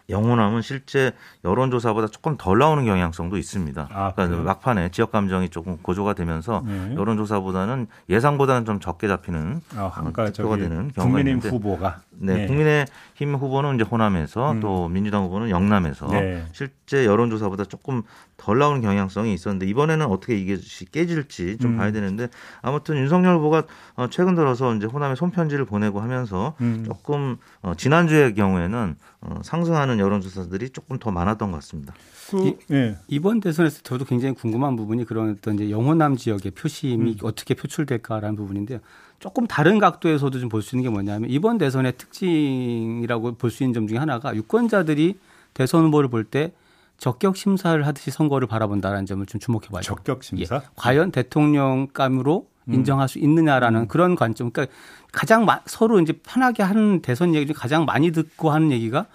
영호남은 0.08 0.62
실제 0.62 1.12
여론조사보다 1.44 2.08
조금 2.08 2.36
덜 2.36 2.58
나오는 2.58 2.84
경향성도 2.84 3.36
있습니다. 3.36 3.88
아, 3.90 4.12
그러니까? 4.14 4.42
막판에 4.42 4.90
지역 4.90 5.12
감정이 5.12 5.48
조금 5.48 5.78
고조가 5.78 6.14
되면서 6.14 6.62
네. 6.66 6.94
여론조사보다는 6.94 7.86
예상보다는 8.08 8.64
좀 8.64 8.80
적게 8.80 9.08
잡히는 9.08 9.60
아, 9.76 9.90
그러니까 9.94 10.30
저기 10.32 10.60
되는 10.60 10.90
경우가 10.92 11.02
국민의힘 11.02 11.28
있는데 11.38 11.48
후보가 11.48 12.00
네, 12.10 12.46
국민의힘 12.46 13.34
후보는 13.34 13.76
이제 13.76 13.84
호남에서 13.84 14.52
음. 14.52 14.60
또 14.60 14.88
민주당 14.88 15.24
후보는 15.24 15.50
영남에서 15.50 16.06
네. 16.08 16.46
실제 16.52 17.06
여론조사보다 17.06 17.64
조금 17.64 18.02
덜 18.36 18.58
나오는 18.58 18.80
경향성이 18.80 19.32
있었는데 19.34 19.66
이번에는 19.66 20.06
어떻게 20.06 20.36
이게 20.36 20.58
깨질지 20.90 21.58
좀 21.58 21.72
음. 21.72 21.76
봐야 21.76 21.92
되는데 21.92 22.28
아무튼 22.60 22.96
윤석열 22.96 23.36
후보가 23.36 23.64
어, 23.94 24.08
최근 24.10 24.34
들어서 24.34 24.74
이제 24.74 24.86
호남에 24.86 25.14
손편지를 25.14 25.64
보내고 25.64 26.00
하면서 26.00 26.54
음. 26.60 26.82
조금 26.86 27.36
어, 27.60 27.74
지난주의 27.76 28.34
경우에는 28.34 28.96
어, 29.20 29.40
상승하는 29.44 29.98
여론조사들이 29.98 30.70
조금 30.70 30.98
더 30.98 31.10
많았던 31.10 31.50
것 31.52 31.58
같습니다. 31.58 31.94
그, 32.30 32.58
예. 32.72 32.96
이번 33.08 33.40
대선에서 33.40 33.82
저도 33.82 34.04
굉장히 34.04 34.34
궁금한 34.34 34.74
부분이 34.74 35.04
그런 35.04 35.36
어떤 35.38 35.54
이제 35.54 35.70
영호남 35.70 36.16
지역의 36.16 36.52
표심이 36.52 37.12
음. 37.12 37.16
어떻게 37.22 37.54
표출될까라는 37.54 38.36
부분인데요. 38.36 38.80
조금 39.20 39.46
다른 39.46 39.78
각도에서도 39.78 40.40
좀 40.40 40.48
볼 40.48 40.62
수 40.62 40.74
있는 40.74 40.82
게 40.82 40.92
뭐냐면 40.92 41.30
이번 41.30 41.58
대선의 41.58 41.92
특징이라고 41.96 43.34
볼 43.36 43.50
수 43.50 43.62
있는 43.62 43.74
점 43.74 43.86
중에 43.86 43.98
하나가 43.98 44.34
유권자들이 44.34 45.16
대선 45.54 45.84
후보를 45.84 46.08
볼때 46.08 46.52
적격 47.02 47.36
심사를 47.36 47.84
하듯이 47.84 48.12
선거를 48.12 48.46
바라본다라는 48.46 49.06
점을 49.06 49.26
좀 49.26 49.40
주목해 49.40 49.66
봐야 49.72 49.80
돼요. 49.82 49.96
적격 49.96 50.22
심사. 50.22 50.54
예. 50.54 50.60
과연 50.76 51.10
대통령감으로 51.10 52.46
음. 52.68 52.72
인정할 52.74 53.08
수 53.08 53.18
있느냐라는 53.18 53.88
그런 53.88 54.14
관점. 54.14 54.52
그러니까 54.52 54.72
가장 55.10 55.44
마- 55.44 55.62
서로 55.66 55.98
이제 55.98 56.12
편하게 56.12 56.62
하는 56.62 57.02
대선 57.02 57.34
얘기 57.34 57.46
중에 57.46 57.54
가장 57.58 57.86
많이 57.86 58.12
듣고 58.12 58.52
하는 58.52 58.70
얘기가 58.70 59.06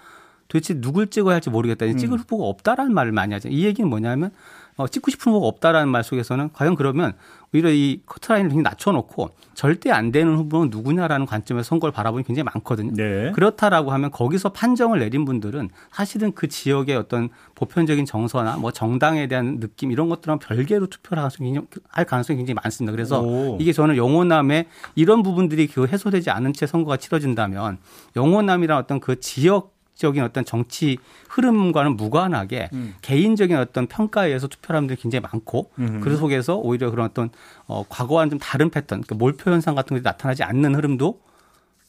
도대체 0.48 0.78
누굴 0.82 1.06
찍어야 1.06 1.36
할지 1.36 1.48
모르겠다. 1.48 1.86
음. 1.86 1.96
찍을 1.96 2.18
후보가 2.18 2.44
없다라는 2.44 2.92
말을 2.92 3.12
많이 3.12 3.32
하죠. 3.32 3.48
이 3.48 3.64
얘기는 3.64 3.88
뭐냐면 3.88 4.32
어, 4.76 4.86
찍고 4.86 5.10
싶은 5.10 5.32
후보가 5.32 5.46
없다라는 5.46 5.88
말 5.88 6.04
속에서는 6.04 6.50
과연 6.52 6.74
그러면 6.74 7.14
오히려 7.54 7.70
이 7.70 8.02
커트라인을 8.06 8.50
굉장히 8.50 8.62
낮춰놓고 8.62 9.30
절대 9.54 9.90
안 9.90 10.12
되는 10.12 10.36
후보는 10.36 10.70
누구냐라는 10.70 11.26
관점에서 11.26 11.66
선거를 11.66 11.92
바라보는 11.92 12.24
굉장히 12.24 12.44
많거든요. 12.44 12.92
네. 12.94 13.32
그렇다라고 13.32 13.90
하면 13.92 14.10
거기서 14.10 14.50
판정을 14.50 14.98
내린 14.98 15.24
분들은 15.24 15.70
사실은 15.90 16.32
그 16.32 16.48
지역의 16.48 16.96
어떤 16.96 17.30
보편적인 17.54 18.04
정서나 18.04 18.56
뭐 18.56 18.70
정당에 18.70 19.26
대한 19.26 19.60
느낌 19.60 19.90
이런 19.90 20.08
것들은 20.08 20.38
별개로 20.38 20.86
투표를 20.88 21.22
할 21.22 22.04
가능성이, 22.04 22.36
굉장히 22.36 22.54
많습니다. 22.54 22.92
그래서 22.92 23.22
오. 23.22 23.56
이게 23.60 23.72
저는 23.72 23.96
영호남의 23.96 24.66
이런 24.94 25.22
부분들이 25.22 25.66
그 25.66 25.86
해소되지 25.86 26.30
않은 26.30 26.52
채 26.52 26.66
선거가 26.66 26.96
치러진다면 26.96 27.78
영호남이란 28.16 28.78
어떤 28.78 29.00
그 29.00 29.18
지역 29.20 29.77
적인 29.98 30.22
어떤 30.22 30.44
정치 30.44 30.96
흐름과는 31.28 31.96
무관하게 31.96 32.70
음. 32.72 32.94
개인적인 33.02 33.56
어떤 33.56 33.88
평가에 33.88 34.28
의해서 34.28 34.46
투표하는 34.46 34.86
분들이 34.86 35.00
굉장히 35.00 35.22
많고 35.22 35.70
음. 35.80 36.00
그 36.00 36.16
속에서 36.16 36.56
오히려 36.56 36.90
그런 36.90 37.06
어떤 37.06 37.30
어, 37.66 37.84
과거와는 37.88 38.30
좀 38.30 38.38
다른 38.38 38.70
패턴, 38.70 39.02
그러니까 39.02 39.16
몰표 39.16 39.50
현상 39.50 39.74
같은 39.74 39.96
것이 39.96 40.04
나타나지 40.04 40.44
않는 40.44 40.76
흐름도 40.76 41.20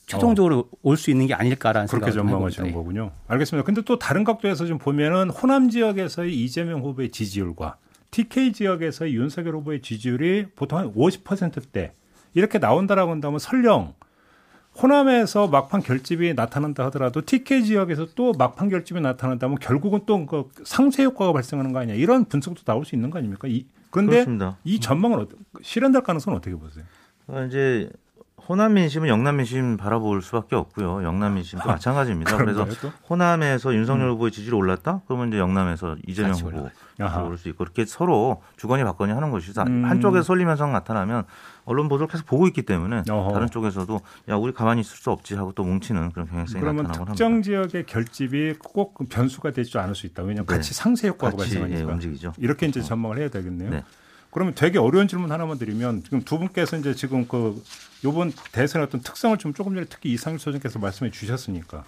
최종적으로 0.08 0.68
올수 0.82 1.12
있는 1.12 1.28
게 1.28 1.36
아닐까라는 1.36 1.88
어. 1.88 1.92
그렇게 1.92 2.12
전망하시는 2.12 2.70
해봅니다. 2.70 2.76
거군요. 2.76 3.12
알겠습니다. 3.28 3.64
근데 3.64 3.84
또 3.84 4.00
다른 4.00 4.24
각도에서 4.24 4.66
좀 4.66 4.80
보면은 4.80 5.30
호남 5.30 5.70
지역에서의 5.70 6.36
이재명 6.36 6.82
후보의 6.82 7.12
지지율과 7.12 7.78
TK 8.10 8.54
지역에서의 8.54 9.14
윤석열 9.14 9.56
후보의 9.58 9.84
지지율이 9.84 10.48
보통 10.56 10.80
한 10.80 10.92
50%대 10.96 11.94
이렇게 12.34 12.58
나온다라고 12.58 13.12
한다면 13.12 13.38
설령 13.38 13.94
호남에서 14.82 15.48
막판 15.48 15.82
결집이 15.82 16.34
나타난다 16.34 16.86
하더라도 16.86 17.22
TK 17.26 17.66
지역에서 17.66 18.08
또 18.16 18.32
막판 18.34 18.70
결집이 18.70 19.02
나타난다면 19.02 19.58
결국은 19.60 20.02
또 20.06 20.26
그 20.26 20.50
상쇄 20.64 21.04
효과가 21.04 21.34
발생하는 21.34 21.72
거 21.74 21.80
아니냐 21.80 21.96
이런 21.96 22.26
분석도 22.26 22.64
나올 22.64 22.86
수 22.86 22.96
있는 22.96 23.10
거 23.10 23.18
아닙니까? 23.20 23.48
이, 23.48 23.66
그런데 23.90 24.12
그렇습니다. 24.14 24.58
이 24.64 24.80
전망은 24.80 25.20
어, 25.20 25.28
실현될 25.62 26.04
가능성은 26.04 26.38
어떻게 26.38 26.56
보세요? 26.56 26.84
어, 27.28 27.46
이제 27.48 27.90
호남 28.50 28.74
민심은 28.74 29.08
영남 29.08 29.38
민심 29.38 29.78
바라볼 29.78 30.24
수밖에 30.24 30.56
없고요. 30.56 31.04
영남 31.04 31.36
민심도 31.36 31.68
마찬가지입니다. 31.68 32.36
그래서 32.38 32.64
아, 32.64 32.66
또? 32.82 32.92
호남에서 33.08 33.76
윤석열 33.76 34.08
음. 34.08 34.14
후보의 34.14 34.32
지지율이 34.32 34.56
올랐다? 34.58 35.02
그러면 35.06 35.28
이제 35.28 35.38
영남에서 35.38 35.98
이재명 36.08 36.34
후보. 36.34 36.68
오를 37.26 37.38
수 37.38 37.48
있고 37.50 37.60
그렇게 37.64 37.86
서로 37.86 38.42
주거니 38.58 38.84
받거니 38.84 39.12
하는 39.14 39.30
것이죠. 39.30 39.62
음. 39.68 39.86
한쪽에서 39.86 40.24
쏠림 40.24 40.50
현상 40.50 40.74
나타나면 40.74 41.26
언론 41.66 41.88
보도를 41.90 42.08
계속 42.08 42.26
보고 42.26 42.48
있기 42.48 42.64
때문에 42.64 43.04
어허. 43.08 43.34
다른 43.34 43.48
쪽에서도 43.52 44.02
야 44.30 44.36
우리 44.36 44.52
가만히 44.52 44.82
있을 44.82 44.98
수 44.98 45.12
없지 45.12 45.36
하고 45.36 45.52
또 45.54 45.64
뭉치는 45.64 46.12
그런 46.12 46.28
경향성이 46.28 46.60
그러면 46.60 46.86
나타나곤 46.86 47.14
특정 47.14 47.28
합니다. 47.34 47.46
지역의 47.46 47.86
결집이 47.86 48.56
꼭 48.74 48.98
변수가 49.10 49.52
되지 49.52 49.78
않을 49.78 49.94
수 49.94 50.08
있다. 50.08 50.24
왜냐하면 50.24 50.48
네. 50.48 50.56
같이 50.56 50.74
상쇄 50.74 51.10
효과가 51.10 51.34
예, 51.34 51.38
발생하니까. 51.38 51.92
움직이죠. 51.94 52.34
이렇게 52.40 52.66
이제 52.66 52.82
전망을 52.82 53.20
해야 53.20 53.30
되겠네요. 53.30 53.70
네. 53.70 53.84
그러면 54.32 54.54
되게 54.56 54.78
어려운 54.78 55.08
질문 55.08 55.32
하나만 55.32 55.58
드리면 55.58 56.04
지금 56.04 56.22
두 56.22 56.38
분께서 56.38 56.78
이제 56.78 56.94
지금 56.94 57.28
그 57.28 57.62
요번 58.04 58.32
대선의 58.52 58.88
어떤 58.88 59.02
특성을 59.02 59.36
좀 59.38 59.54
조금 59.54 59.74
전에 59.74 59.86
특히 59.90 60.12
이상일 60.14 60.40
소장께서 60.40 60.80
말씀해 60.80 61.12
주셨으니까 61.12 61.84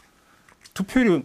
투표율이 0.73 1.23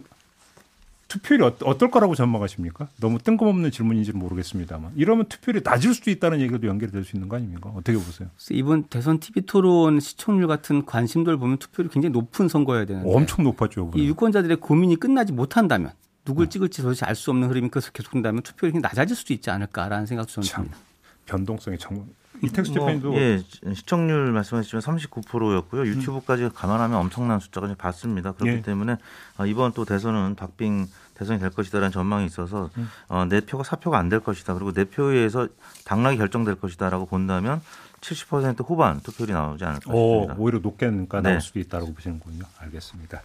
투표율이 1.07 1.43
어, 1.43 1.55
어떨 1.63 1.89
거라고 1.89 2.15
전망하십니까? 2.15 2.89
너무 2.99 3.17
뜬금없는 3.19 3.71
질문인지는 3.71 4.19
모르겠습니다만 4.19 4.91
이러면 4.95 5.25
투표율이 5.27 5.61
낮을 5.63 5.93
수도 5.93 6.11
있다는 6.11 6.41
얘기도 6.41 6.67
연결될 6.67 7.03
수 7.05 7.15
있는 7.15 7.29
거 7.29 7.37
아닙니까? 7.37 7.71
어떻게 7.73 7.97
보세요? 7.97 8.29
이번 8.51 8.83
대선 8.83 9.19
TV 9.19 9.45
토론 9.45 9.99
시청률 10.01 10.47
같은 10.47 10.85
관심도를 10.85 11.39
보면 11.39 11.57
투표율이 11.59 11.91
굉장히 11.93 12.11
높은 12.11 12.49
선거여야 12.49 12.85
되는데 12.85 13.09
엄청 13.09 13.45
높았죠. 13.45 13.81
이 13.81 13.87
이번에. 13.87 14.03
유권자들의 14.05 14.57
고민이 14.57 14.97
끝나지 14.97 15.31
못한다면 15.31 15.91
어. 15.91 15.93
누굴 16.25 16.49
찍을지 16.49 16.81
도대체 16.81 17.05
알 17.05 17.15
수 17.15 17.31
없는 17.31 17.47
흐름이 17.49 17.69
계속 17.71 17.93
계속된다면 17.93 18.43
투표율이 18.43 18.79
낮아질 18.81 19.15
수도 19.15 19.33
있지 19.33 19.49
않을까라는 19.49 20.05
생각도 20.05 20.33
저는 20.33 20.45
참 20.45 20.63
듭니다. 20.65 20.86
변동성이 21.27 21.77
정말 21.77 22.05
이택수 22.43 22.71
뭐, 22.73 22.85
대표님도 22.87 23.15
예, 23.19 23.43
시청률 23.73 24.31
말씀하셨지만 24.31 24.81
39%였고요. 24.81 25.87
유튜브까지 25.87 26.49
감안하면 26.53 26.97
엄청난 26.99 27.39
숫자가 27.39 27.73
봤습니다. 27.75 28.31
그렇기 28.33 28.57
예. 28.57 28.61
때문에 28.61 28.97
어, 29.37 29.45
이번 29.45 29.71
또 29.73 29.85
대선은 29.85 30.35
박빙 30.35 30.87
대선이 31.15 31.39
될 31.39 31.49
것이다라는 31.49 31.91
전망이 31.91 32.27
있어서 32.27 32.69
음. 32.77 32.89
어, 33.07 33.25
내 33.25 33.41
표가 33.41 33.63
사표가 33.63 33.97
안 33.97 34.09
될 34.09 34.19
것이다. 34.19 34.53
그리고 34.53 34.71
내 34.71 34.85
표에 34.85 35.15
의해서 35.17 35.47
당락이 35.85 36.17
결정될 36.17 36.55
것이다라고 36.55 37.07
본다면 37.07 37.59
70% 38.01 38.63
후반 38.69 38.99
투표율이 39.01 39.33
나오지 39.33 39.65
않을까 39.65 39.91
오, 39.91 40.21
싶습니다. 40.21 40.35
오히려 40.37 40.59
높게니까 40.59 41.21
네. 41.21 41.29
나올 41.29 41.41
수도 41.41 41.59
있다고 41.59 41.91
보시는군요. 41.95 42.45
알겠습니다. 42.59 43.21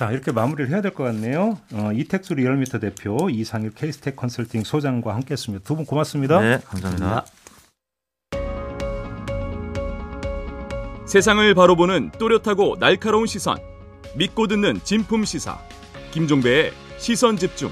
자 0.00 0.10
이렇게 0.10 0.32
마무리를 0.32 0.70
해야 0.70 0.80
될 0.80 0.94
것 0.94 1.04
같네요. 1.04 1.58
어, 1.74 1.90
이택수 1.92 2.34
리얼미터 2.34 2.78
대표 2.78 3.28
이상일 3.30 3.72
케이스텍 3.74 4.16
컨설팅 4.16 4.64
소장과 4.64 5.14
함께했습니다. 5.14 5.62
두 5.64 5.76
분 5.76 5.84
고맙습니다. 5.84 6.40
네, 6.40 6.58
감사합니다. 6.64 7.26
세상을 11.06 11.54
바로 11.54 11.76
보는 11.76 12.12
또렷하고 12.18 12.76
날카로운 12.78 13.26
시선 13.26 13.58
믿고 14.16 14.46
듣는 14.46 14.80
진품 14.84 15.24
시사 15.24 15.58
김종배의 16.12 16.72
시선 16.98 17.36
집중 17.36 17.70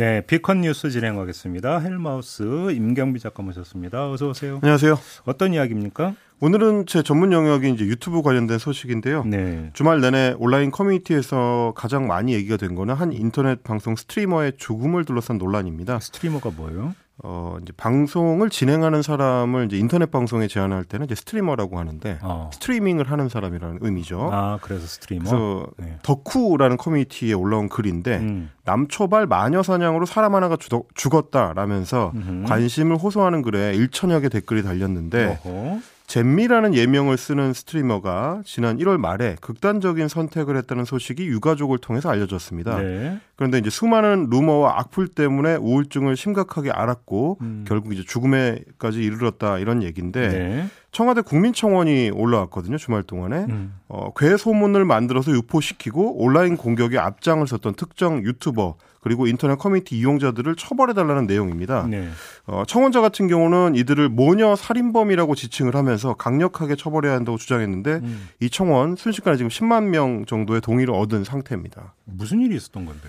네, 0.00 0.22
B컷 0.22 0.62
뉴스 0.62 0.88
진행하겠습니다. 0.88 1.80
헬마우스 1.80 2.70
임경빈 2.72 3.20
작가 3.20 3.42
모셨습니다. 3.42 4.10
어서 4.10 4.30
오세요. 4.30 4.58
안녕하세요. 4.62 4.98
어떤 5.26 5.52
이야기입니까? 5.52 6.14
오늘은 6.40 6.86
제 6.86 7.02
전문 7.02 7.32
영역이 7.32 7.68
이제 7.68 7.84
유튜브 7.84 8.22
관련된 8.22 8.58
소식인데요. 8.58 9.24
네. 9.24 9.68
주말 9.74 10.00
내내 10.00 10.36
온라인 10.38 10.70
커뮤니티에서 10.70 11.74
가장 11.76 12.06
많이 12.06 12.32
얘기가 12.32 12.56
된 12.56 12.76
거는 12.76 12.94
한 12.94 13.12
인터넷 13.12 13.62
방송 13.62 13.94
스트리머의 13.94 14.54
죽음을 14.56 15.04
둘러싼 15.04 15.36
논란입니다. 15.36 16.00
스트리머가 16.00 16.48
뭐예요? 16.56 16.94
어, 17.22 17.56
이제 17.62 17.72
방송을 17.76 18.48
진행하는 18.50 19.02
사람을 19.02 19.66
이제 19.66 19.76
인터넷 19.76 20.10
방송에 20.10 20.48
제한할 20.48 20.84
때는 20.84 21.04
이제 21.06 21.14
스트리머라고 21.14 21.78
하는데 21.78 22.18
어. 22.22 22.50
스트리밍을 22.54 23.10
하는 23.10 23.28
사람이라는 23.28 23.78
의미죠. 23.82 24.30
아, 24.32 24.58
그래서 24.62 24.86
스트리머. 24.86 25.24
그래서 25.24 25.66
네. 25.76 25.98
더쿠라는 26.02 26.76
커뮤니티에 26.78 27.34
올라온 27.34 27.68
글인데 27.68 28.18
음. 28.18 28.50
남초발 28.64 29.26
마녀 29.26 29.62
사냥으로 29.62 30.06
사람 30.06 30.34
하나가 30.34 30.56
죽- 30.56 30.88
죽었다라면서 30.94 32.12
음흠. 32.14 32.48
관심을 32.48 32.96
호소하는 32.96 33.42
글에 33.42 33.76
1천여 33.76 34.22
개 34.22 34.28
댓글이 34.28 34.62
달렸는데 34.62 35.38
어허. 35.44 35.78
잼미라는 36.10 36.74
예명을 36.74 37.16
쓰는 37.16 37.52
스트리머가 37.52 38.42
지난 38.44 38.78
1월 38.78 38.96
말에 38.96 39.36
극단적인 39.40 40.08
선택을 40.08 40.56
했다는 40.56 40.84
소식이 40.84 41.24
유가족을 41.28 41.78
통해서 41.78 42.10
알려졌습니다. 42.10 42.78
네. 42.78 43.20
그런데 43.36 43.58
이제 43.58 43.70
수많은 43.70 44.26
루머와 44.28 44.80
악플 44.80 45.06
때문에 45.06 45.54
우울증을 45.54 46.16
심각하게 46.16 46.72
앓았고 46.72 47.38
음. 47.42 47.64
결국 47.64 47.92
이제 47.92 48.02
죽음에까지 48.04 49.00
이르렀다 49.00 49.58
이런 49.58 49.84
얘기인데 49.84 50.28
네. 50.28 50.66
청와대 50.90 51.20
국민청원이 51.20 52.10
올라왔거든요 52.10 52.76
주말 52.76 53.04
동안에 53.04 53.46
음. 53.48 53.74
어, 53.86 54.12
괴 54.16 54.36
소문을 54.36 54.84
만들어서 54.84 55.30
유포시키고 55.30 56.24
온라인 56.24 56.56
공격에 56.56 56.98
앞장을 56.98 57.46
섰던 57.46 57.74
특정 57.74 58.24
유튜버 58.24 58.74
그리고 59.00 59.26
인터넷 59.26 59.56
커뮤니티 59.56 59.96
이용자들을 59.98 60.56
처벌해달라는 60.56 61.26
내용입니다. 61.26 61.86
네. 61.88 62.08
어, 62.46 62.64
청원자 62.66 63.00
같은 63.00 63.28
경우는 63.28 63.74
이들을 63.74 64.08
모녀 64.10 64.54
살인범이라고 64.56 65.34
지칭을 65.34 65.74
하면서 65.74 66.14
강력하게 66.14 66.76
처벌해야 66.76 67.14
한다고 67.14 67.38
주장했는데 67.38 67.92
음. 68.02 68.28
이 68.40 68.50
청원 68.50 68.96
순식간에 68.96 69.36
지금 69.36 69.48
10만 69.48 69.84
명 69.84 70.26
정도의 70.26 70.60
동의를 70.60 70.94
얻은 70.94 71.24
상태입니다. 71.24 71.94
무슨 72.04 72.40
일이 72.40 72.56
있었던 72.56 72.84
건데? 72.84 73.08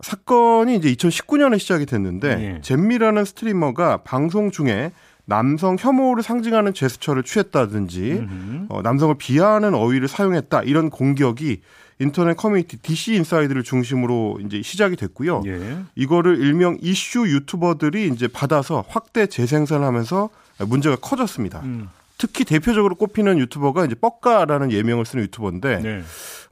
사건이 0.00 0.76
이제 0.76 0.92
2019년에 0.92 1.58
시작이 1.58 1.86
됐는데 1.86 2.28
예. 2.56 2.60
잼미라는 2.60 3.24
스트리머가 3.24 3.98
방송 3.98 4.50
중에 4.50 4.92
남성 5.24 5.76
혐오를 5.78 6.22
상징하는 6.22 6.72
제스처를 6.72 7.22
취했다든지. 7.24 8.26
어, 8.68 8.80
남성을 8.82 9.14
비하하는 9.18 9.74
어휘를 9.74 10.08
사용했다 10.08 10.62
이런 10.62 10.88
공격이 10.88 11.60
인터넷 11.98 12.36
커뮤니티 12.36 12.76
DC 12.76 13.14
인사이드를 13.14 13.62
중심으로 13.62 14.40
이제 14.44 14.60
시작이 14.62 14.96
됐고요. 14.96 15.42
예. 15.46 15.78
이거를 15.94 16.38
일명 16.40 16.76
이슈 16.80 17.26
유튜버들이 17.26 18.08
이제 18.08 18.28
받아서 18.28 18.84
확대 18.88 19.26
재생산하면서 19.26 20.28
문제가 20.66 20.96
커졌습니다. 20.96 21.60
음. 21.60 21.88
특히 22.18 22.44
대표적으로 22.44 22.94
꼽히는 22.94 23.38
유튜버가 23.38 23.84
이제 23.84 23.94
뻑가라는 23.94 24.72
예명을 24.72 25.04
쓰는 25.04 25.24
유튜버인데 25.24 25.78
네. 25.80 26.02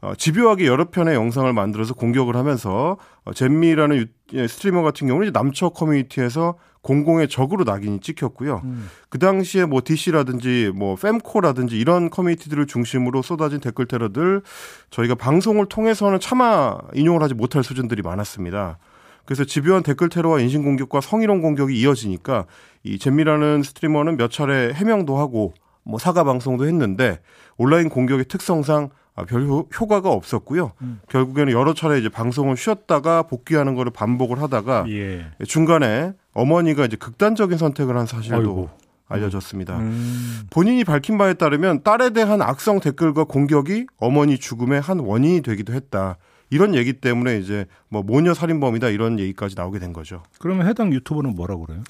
어, 0.03 0.15
집요하게 0.15 0.67
여러 0.67 0.91
편의 0.91 1.15
영상을 1.15 1.51
만들어서 1.53 1.95
공격을 1.95 2.37
하면서 2.37 2.99
어, 3.25 3.33
잼미라는 3.33 3.97
유, 3.97 4.07
예, 4.35 4.47
스트리머 4.47 4.83
같은 4.83 5.07
경우는 5.07 5.29
이제 5.29 5.33
남처 5.33 5.71
커뮤니티에서 5.71 6.59
공공의 6.83 7.29
적으로 7.29 7.65
낙인이 7.65 8.01
찍혔고요. 8.01 8.61
음. 8.65 8.91
그 9.09 9.19
당시에 9.19 9.65
뭐 9.65 9.81
DC라든지 9.83 10.71
뭐 10.75 10.97
fem코라든지 10.99 11.79
이런 11.79 12.11
커뮤니티들을 12.11 12.67
중심으로 12.67 13.23
쏟아진 13.23 13.59
댓글 13.61 13.87
테러들 13.87 14.43
저희가 14.91 15.15
방송을 15.15 15.67
통해서는 15.67 16.21
차마 16.21 16.77
인용을 16.93 17.23
하지 17.23 17.33
못할 17.33 17.65
수준들이 17.65 18.03
많았습니다. 18.03 18.79
그래서 19.25 19.45
집요한 19.45 19.83
댓글 19.83 20.09
테러와 20.09 20.41
인신 20.41 20.63
공격과 20.63 21.01
성희롱 21.01 21.41
공격이 21.41 21.79
이어지니까 21.79 22.47
이 22.83 22.99
잼미라는 22.99 23.63
스트리머는 23.63 24.17
몇 24.17 24.31
차례 24.31 24.73
해명도 24.73 25.17
하고 25.17 25.55
뭐 25.83 25.99
사과 25.99 26.25
방송도 26.25 26.67
했는데 26.67 27.21
온라인 27.57 27.89
공격의 27.89 28.27
특성상 28.27 28.91
아, 29.17 29.25
별 29.25 29.47
효, 29.47 29.69
과가 29.69 30.11
없었고요. 30.11 30.73
음. 30.83 31.01
결국에는 31.09 31.53
여러 31.53 31.73
차례 31.73 31.99
이제 31.99 32.09
방송을 32.09 32.57
쉬었다가 32.57 33.23
복귀하는 33.23 33.77
거를 33.77 33.93
반복을 33.93 34.43
하다가 34.43 34.87
예. 34.89 35.27
중간에 35.47 36.15
어머니가 36.33 36.85
이제 36.85 36.97
극단적인 36.97 37.57
선택을 37.57 37.97
한 37.97 38.07
사실도 38.07 38.37
아이고. 38.37 38.71
알려졌습니다. 39.07 39.79
음. 39.79 40.43
본인이 40.51 40.83
밝힌 40.83 41.17
바에 41.17 41.35
따르면 41.35 41.85
딸에 41.85 42.11
대한 42.11 42.43
악성 42.43 42.81
댓글과 42.81 43.25
공격이 43.25 43.87
어머니 43.99 44.37
죽음의 44.37 44.81
한 44.81 44.99
원인이 44.99 45.43
되기도 45.43 45.75
했다. 45.75 46.17
이런 46.51 46.75
얘기 46.75 46.93
때문에 46.93 47.39
이제 47.39 47.67
뭐 47.89 48.03
모녀 48.03 48.35
살인범이다 48.35 48.89
이런 48.89 49.19
얘기까지 49.19 49.55
나오게 49.57 49.79
된 49.79 49.93
거죠. 49.93 50.23
그러면 50.39 50.67
해당 50.67 50.93
유튜버는 50.93 51.35
뭐라고 51.35 51.67
그래요? 51.67 51.83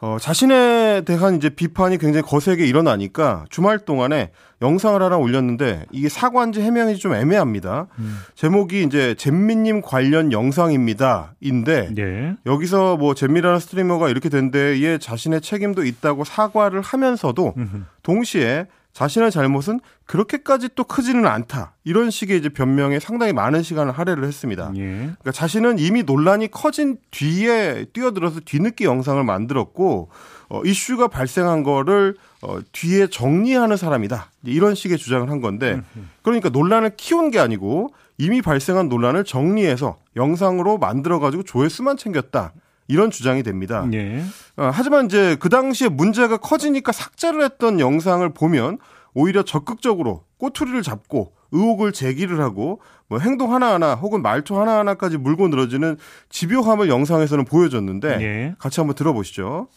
어, 0.00 0.18
자신에 0.20 1.02
대한 1.06 1.36
이제 1.36 1.48
비판이 1.48 1.96
굉장히 1.98 2.22
거세게 2.26 2.66
일어나니까 2.66 3.46
주말 3.48 3.78
동안에 3.78 4.32
영상을 4.60 5.00
하나 5.00 5.16
올렸는데 5.16 5.86
이게 5.92 6.08
사과인지 6.08 6.60
해명인지 6.60 7.00
좀 7.00 7.14
애매합니다. 7.14 7.86
음. 7.98 8.18
제목이 8.34 8.82
이제 8.82 9.14
잼미님 9.14 9.80
관련 9.80 10.30
영상입니다.인데 10.30 11.94
네. 11.94 12.34
여기서 12.44 12.96
뭐 12.98 13.14
잼미라는 13.14 13.58
스트리머가 13.60 14.10
이렇게 14.10 14.28
된 14.28 14.50
데에 14.50 14.98
자신의 14.98 15.40
책임도 15.40 15.84
있다고 15.84 16.24
사과를 16.24 16.82
하면서도 16.82 17.54
음흠. 17.56 17.76
동시에 18.02 18.66
자신의 18.94 19.32
잘못은 19.32 19.80
그렇게까지 20.06 20.70
또 20.76 20.84
크지는 20.84 21.26
않다. 21.26 21.74
이런 21.82 22.10
식의 22.10 22.38
이제 22.38 22.48
변명에 22.48 23.00
상당히 23.00 23.32
많은 23.32 23.62
시간을 23.62 23.92
할애를 23.92 24.24
했습니다. 24.24 24.72
예. 24.76 24.82
그러니까 24.96 25.32
자신은 25.32 25.80
이미 25.80 26.04
논란이 26.04 26.50
커진 26.52 26.96
뒤에 27.10 27.86
뛰어들어서 27.92 28.40
뒤늦게 28.44 28.84
영상을 28.84 29.22
만들었고 29.22 30.10
어, 30.48 30.62
이슈가 30.64 31.08
발생한 31.08 31.64
거를 31.64 32.16
어, 32.40 32.58
뒤에 32.70 33.08
정리하는 33.08 33.76
사람이다. 33.76 34.30
이런 34.44 34.76
식의 34.76 34.96
주장을 34.96 35.28
한 35.28 35.40
건데 35.40 35.80
그러니까 36.22 36.48
논란을 36.50 36.92
키운 36.96 37.32
게 37.32 37.40
아니고 37.40 37.92
이미 38.16 38.42
발생한 38.42 38.88
논란을 38.88 39.24
정리해서 39.24 39.98
영상으로 40.14 40.78
만들어 40.78 41.18
가지고 41.18 41.42
조회수만 41.42 41.96
챙겼다. 41.96 42.52
이런 42.88 43.10
주장이 43.10 43.42
됩니다. 43.42 43.86
예. 43.92 44.22
어, 44.56 44.70
하지만 44.72 45.06
이제 45.06 45.36
그 45.40 45.48
당시에 45.48 45.88
문제가 45.88 46.36
커지니까 46.36 46.92
삭제를 46.92 47.42
했던 47.42 47.80
영상을 47.80 48.28
보면 48.34 48.78
오히려 49.14 49.42
적극적으로 49.42 50.24
꼬투리를 50.38 50.82
잡고 50.82 51.32
의혹을 51.52 51.92
제기를 51.92 52.40
하고 52.40 52.80
뭐 53.08 53.18
행동 53.20 53.54
하나하나 53.54 53.94
혹은 53.94 54.22
말투 54.22 54.60
하나하나까지 54.60 55.18
물고 55.18 55.48
늘어지는 55.48 55.96
집요함을 56.28 56.88
영상에서는 56.88 57.44
보여줬는데 57.44 58.08
예. 58.20 58.54
같이 58.58 58.80
한번 58.80 58.96
들어보시죠. 58.96 59.68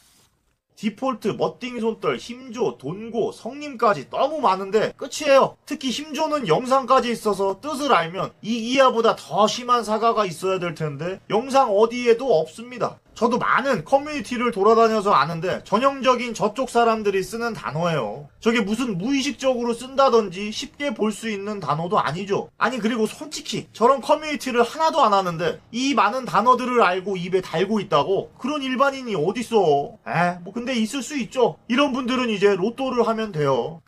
디폴트, 0.78 1.30
멋띵 1.30 1.80
손떨, 1.80 2.18
힘조, 2.18 2.78
돈고, 2.78 3.32
성님까지 3.32 4.12
너무 4.12 4.40
많은데 4.40 4.94
끝이에요. 4.96 5.58
특히 5.66 5.90
힘조는 5.90 6.48
영상까지 6.48 7.12
있어서 7.12 7.60
뜻을 7.60 7.92
알면 7.92 8.32
이기야보다 8.44 9.16
더 9.16 9.48
심한 9.48 9.84
사과가 9.84 10.26
있어야 10.28 10.60
될 10.60 10.76
텐데 10.76 11.20
영상 11.32 11.76
어디에도 11.76 12.32
없습니다. 12.40 13.00
저도 13.18 13.40
많은 13.40 13.84
커뮤니티를 13.84 14.52
돌아다녀서 14.52 15.12
아는데 15.12 15.64
전형적인 15.64 16.36
저쪽 16.36 16.70
사람들이 16.70 17.24
쓰는 17.24 17.54
단어예요. 17.54 18.30
저게 18.40 18.62
무슨 18.62 19.00
무의식적으로 19.00 19.74
쓴다든지 19.74 20.52
쉽게 20.52 20.94
볼 20.94 21.12
수 21.12 21.28
있는 21.28 21.60
단어도 21.60 22.00
아니죠. 22.00 22.50
아니 22.60 22.78
그리고 22.78 23.08
솔직히 23.08 23.68
저런 23.74 24.02
커뮤니티를 24.02 24.62
하나도 24.62 25.02
안 25.02 25.14
하는데 25.14 25.60
이 25.72 25.96
많은 25.96 26.26
단어들을 26.26 26.80
알고 26.84 27.18
입에 27.18 27.42
달고 27.42 27.80
있다고 27.80 28.34
그런 28.38 28.62
일반인이 28.62 29.16
어딨어. 29.16 29.94
에, 30.08 30.38
뭐 30.44 30.54
근데 30.54 30.76
있을 30.76 31.02
수 31.02 31.18
있죠. 31.18 31.58
이런 31.68 31.94
분들은 31.94 32.30
이제 32.30 32.56
로또를 32.56 33.08
하면 33.08 33.32
돼요. 33.32 33.82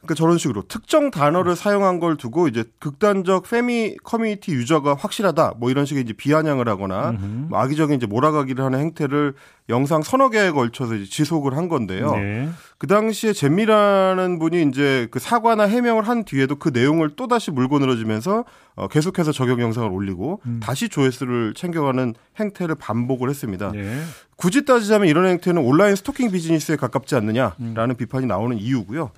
그러니까 0.00 0.14
저런 0.14 0.38
식으로 0.38 0.62
특정 0.66 1.10
단어를 1.10 1.54
사용한 1.54 2.00
걸 2.00 2.16
두고 2.16 2.48
이제 2.48 2.64
극단적 2.78 3.48
페미 3.48 3.96
커뮤니티 4.02 4.52
유저가 4.52 4.94
확실하다 4.94 5.54
뭐 5.58 5.70
이런 5.70 5.84
식의 5.84 6.04
이제 6.04 6.14
비아냥을 6.14 6.68
하거나 6.68 7.12
뭐 7.12 7.58
악의적인 7.58 7.96
이제 7.96 8.06
몰아가기를 8.06 8.64
하는 8.64 8.78
행태를 8.78 9.34
영상 9.68 10.02
서너 10.02 10.30
개에 10.30 10.50
걸쳐서 10.52 10.94
이제 10.94 11.04
지속을 11.04 11.54
한 11.54 11.68
건데요. 11.68 12.16
네. 12.16 12.48
그 12.78 12.86
당시에 12.86 13.34
잼미라는 13.34 14.38
분이 14.38 14.62
이제 14.70 15.06
그 15.10 15.18
사과나 15.18 15.64
해명을 15.64 16.08
한 16.08 16.24
뒤에도 16.24 16.56
그 16.56 16.70
내용을 16.70 17.10
또 17.14 17.28
다시 17.28 17.50
물고 17.50 17.78
늘어지면서 17.78 18.44
어 18.76 18.88
계속해서 18.88 19.32
저격용 19.32 19.60
영상을 19.60 19.88
올리고 19.90 20.40
음. 20.46 20.60
다시 20.62 20.88
조회수를 20.88 21.52
챙겨가는 21.54 22.14
행태를 22.38 22.74
반복을 22.76 23.28
했습니다. 23.28 23.70
네. 23.72 24.02
굳이 24.36 24.64
따지자면 24.64 25.08
이런 25.08 25.26
행태는 25.26 25.62
온라인 25.62 25.94
스토킹 25.94 26.30
비즈니스에 26.30 26.76
가깝지 26.76 27.14
않느냐라는 27.16 27.90
음. 27.90 27.96
비판이 27.96 28.24
나오는 28.24 28.56
이유고요. 28.56 29.10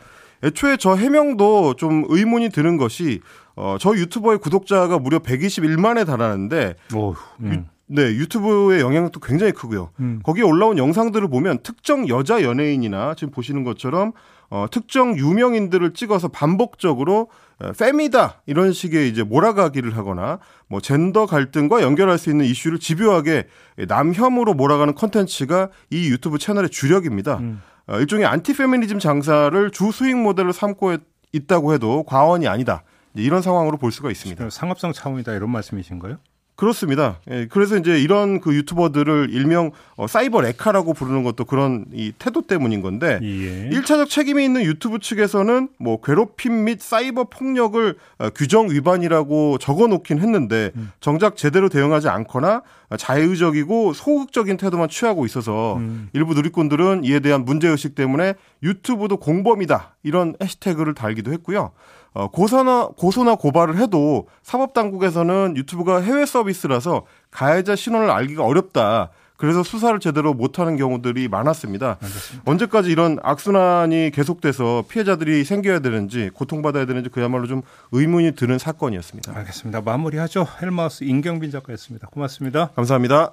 애초에 0.43 0.77
저 0.77 0.95
해명도 0.95 1.75
좀 1.75 2.05
의문이 2.09 2.51
드는 2.51 2.77
것이 2.77 3.21
어, 3.55 3.77
저 3.79 3.95
유튜버의 3.95 4.39
구독자가 4.39 4.99
무려 4.99 5.19
121만에 5.19 6.07
달하는데 6.07 6.75
오, 6.95 7.15
음. 7.41 7.53
유, 7.53 7.95
네, 7.95 8.03
유튜브의 8.03 8.81
영향도 8.81 9.21
굉장히 9.21 9.53
크고요. 9.53 9.91
음. 10.01 10.21
거기에 10.25 10.43
올라온 10.43 10.79
영상들을 10.79 11.29
보면 11.29 11.59
특정 11.63 12.09
여자 12.09 12.43
연예인이나 12.43 13.15
지금 13.15 13.31
보시는 13.33 13.65
것처럼 13.65 14.13
어, 14.49 14.67
특정 14.71 15.17
유명인들을 15.17 15.95
찍어서 15.95 16.29
반복적으로 16.29 17.29
어, 17.59 17.73
페미다 17.73 18.43
이런 18.47 18.73
식의 18.73 19.09
이제 19.09 19.23
몰아가기를 19.23 19.97
하거나 19.97 20.39
뭐 20.69 20.81
젠더 20.81 21.27
갈등과 21.27 21.83
연결할 21.83 22.19
수 22.19 22.31
있는 22.31 22.45
이슈를 22.47 22.79
집요하게 22.79 23.47
남혐으로 23.89 24.55
몰아가는 24.55 24.95
컨텐츠가 24.95 25.69
이 25.91 26.09
유튜브 26.09 26.39
채널의 26.39 26.71
주력입니다. 26.71 27.39
음. 27.39 27.63
어, 27.93 28.01
일종의 28.01 28.25
안티 28.25 28.57
페미니즘 28.57 28.99
장사를 28.99 29.71
주 29.71 29.93
수익 29.93 30.17
모델로 30.17 30.53
삼고 30.53 30.97
있다고 31.33 31.75
해도 31.75 32.05
과언이 32.05 32.49
아니다. 32.49 32.85
이런 33.15 33.43
상황으로 33.43 33.77
볼 33.77 33.93
수가 33.93 34.11
있습니다. 34.11 34.49
상업성 34.49 34.95
차원이다 34.95 35.35
이런 35.35 35.51
말씀이신가요? 35.51 36.17
그렇습니다. 36.63 37.19
예, 37.29 37.49
그래서 37.51 37.77
이제 37.77 38.01
이런 38.01 38.39
그 38.39 38.55
유튜버들을 38.55 39.31
일명 39.33 39.73
어, 39.97 40.07
사이버 40.07 40.43
레카라고 40.43 40.95
부르는 40.95 41.25
것도 41.25 41.45
그런 41.45 41.87
이 41.93 42.13
태도 42.17 42.43
때문인 42.43 42.83
건데 42.83 43.19
예. 43.21 43.69
1차적 43.71 44.09
책임이 44.09 44.45
있는 44.45 44.63
유튜브 44.63 45.01
측에서는 45.01 45.71
뭐 45.79 46.01
괴롭힘 46.01 46.63
및 46.67 46.81
사이버 46.81 47.25
폭력을 47.25 47.97
어, 48.19 48.31
규정 48.31 48.71
위반이라고 48.71 49.59
적어 49.59 49.89
놓긴 49.89 50.21
했는데 50.21 50.71
음. 50.77 50.93
정작 51.01 51.37
제대로 51.37 51.69
대응하지 51.69 52.09
않거나 52.09 52.63
자유적이고 52.97 53.93
소극적인 53.93 54.57
태도만 54.57 54.89
취하고 54.89 55.27
있어서 55.27 55.79
음. 55.79 56.11
일부 56.13 56.35
누리꾼들은 56.35 57.03
이에 57.03 57.19
대한 57.19 57.45
문제 57.45 57.67
의식 57.67 57.97
때문에 57.97 58.35
유튜브도 58.63 59.17
공범이다 59.17 59.97
이런 60.05 60.37
해시태그를 60.41 60.95
달기도 60.95 61.33
했고요. 61.33 61.73
어, 62.15 62.29
고소나, 62.29 62.89
고소나 62.97 63.37
고발을 63.37 63.79
해도 63.79 64.29
사법당국에서는 64.43 65.57
유튜브가 65.57 66.01
해외 66.03 66.27
서비스라서 66.27 67.07
가해자 67.31 67.75
신원을 67.75 68.11
알기가 68.11 68.45
어렵다. 68.45 69.11
그래서 69.37 69.65
수사를 69.65 69.99
제대로 69.99 70.35
못하는 70.35 70.77
경우들이 70.77 71.27
많았습니다. 71.27 71.97
알겠습니다. 72.01 72.49
언제까지 72.49 72.93
이런 72.93 73.19
악순환이 73.25 74.13
계속돼서 74.15 74.85
피해자들이 74.89 75.43
생겨야 75.43 75.81
되는지 75.81 76.31
고통받아야 76.33 76.87
되는지 76.87 77.09
그야말로 77.09 77.49
좀 77.49 77.63
의문이 77.91 78.37
드는 78.37 78.59
사건이었습니다. 78.59 79.35
알겠습니다. 79.35 79.81
마무리하죠. 79.81 80.47
헬마우스 80.61 81.03
임경빈 81.03 81.51
작가였습니다. 81.51 82.07
고맙습니다. 82.09 82.69
감사합니다. 82.77 83.33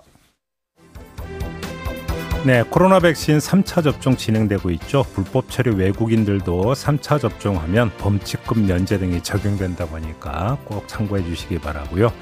네, 2.45 2.63
코로나 2.63 2.99
백신 3.01 3.39
3차 3.39 3.83
접종 3.83 4.15
진행되고 4.15 4.71
있죠. 4.71 5.03
불법 5.13 5.49
체류 5.49 5.75
외국인들도 5.75 6.71
3차 6.73 7.19
접종하면 7.19 7.91
범칙금 7.97 8.65
면제 8.65 8.97
등이 8.97 9.21
적용된다고 9.21 9.97
하니까 9.97 10.57
꼭 10.63 10.87
참고해 10.87 11.23
주시기 11.25 11.59
바라고요. 11.59 12.13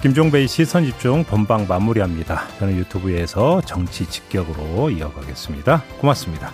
김종배의 0.00 0.48
시선 0.48 0.84
집중 0.84 1.22
본방 1.22 1.66
마무리합니다. 1.68 2.48
저는 2.58 2.76
유튜브에서 2.76 3.60
정치 3.60 4.04
직격으로 4.04 4.90
이어가겠습니다. 4.90 5.84
고맙습니다. 6.00 6.52